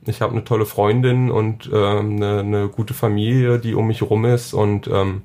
[0.05, 4.25] ich habe eine tolle Freundin und ähm, eine, eine gute Familie, die um mich rum
[4.25, 5.21] ist und ähm,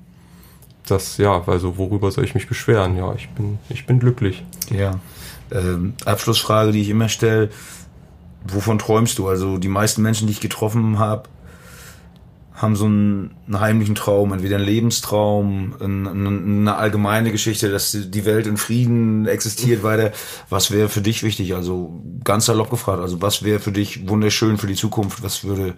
[0.86, 2.96] das, ja, also worüber soll ich mich beschweren?
[2.96, 4.44] Ja, ich bin, ich bin glücklich.
[4.70, 4.98] Ja.
[5.52, 7.50] Ähm, Abschlussfrage, die ich immer stelle,
[8.44, 9.28] wovon träumst du?
[9.28, 11.28] Also die meisten Menschen, die ich getroffen habe,
[12.54, 18.24] haben so einen, einen, heimlichen Traum, entweder einen Lebenstraum, ein, eine allgemeine Geschichte, dass die
[18.24, 20.12] Welt in Frieden existiert weiter.
[20.50, 21.54] Was wäre für dich wichtig?
[21.54, 25.22] Also ganz salopp gefragt, also was wäre für dich wunderschön für die Zukunft?
[25.22, 25.74] Was würde,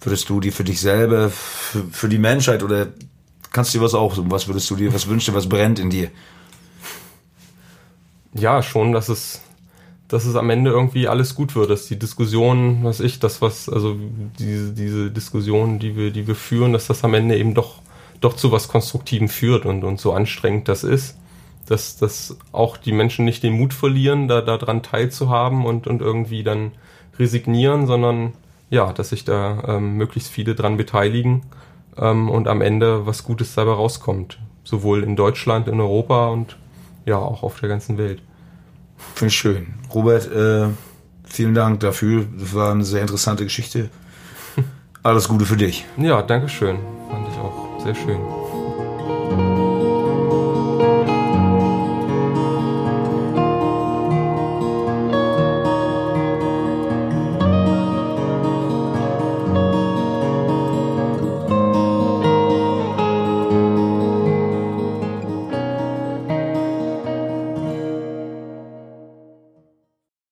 [0.00, 2.88] würdest du dir für dich selber, für, für die Menschheit oder
[3.52, 4.28] kannst du dir was auch so?
[4.30, 6.10] Was würdest du dir, was wünschst du, was brennt in dir?
[8.34, 9.40] Ja, schon, dass es
[10.12, 13.70] dass es am Ende irgendwie alles gut wird, dass die Diskussion, was ich, das was,
[13.70, 13.96] also
[14.38, 17.80] diese, diese Diskussion, die wir, die wir führen, dass das am Ende eben doch,
[18.20, 21.16] doch zu was Konstruktivem führt und, und so anstrengend das ist,
[21.66, 26.42] dass, dass auch die Menschen nicht den Mut verlieren, da, daran teilzuhaben und, und irgendwie
[26.42, 26.72] dann
[27.18, 28.34] resignieren, sondern
[28.68, 31.40] ja, dass sich da ähm, möglichst viele dran beteiligen
[31.96, 34.38] ähm, und am Ende was Gutes dabei rauskommt.
[34.62, 36.58] Sowohl in Deutschland, in Europa und
[37.06, 38.20] ja, auch auf der ganzen Welt.
[39.14, 39.74] Finde ich schön.
[39.92, 40.68] Robert, äh,
[41.24, 42.26] vielen Dank dafür.
[42.38, 43.90] Das war eine sehr interessante Geschichte.
[45.02, 45.84] Alles Gute für dich.
[45.96, 46.78] Ja, danke schön.
[47.10, 49.61] Fand ich auch sehr schön.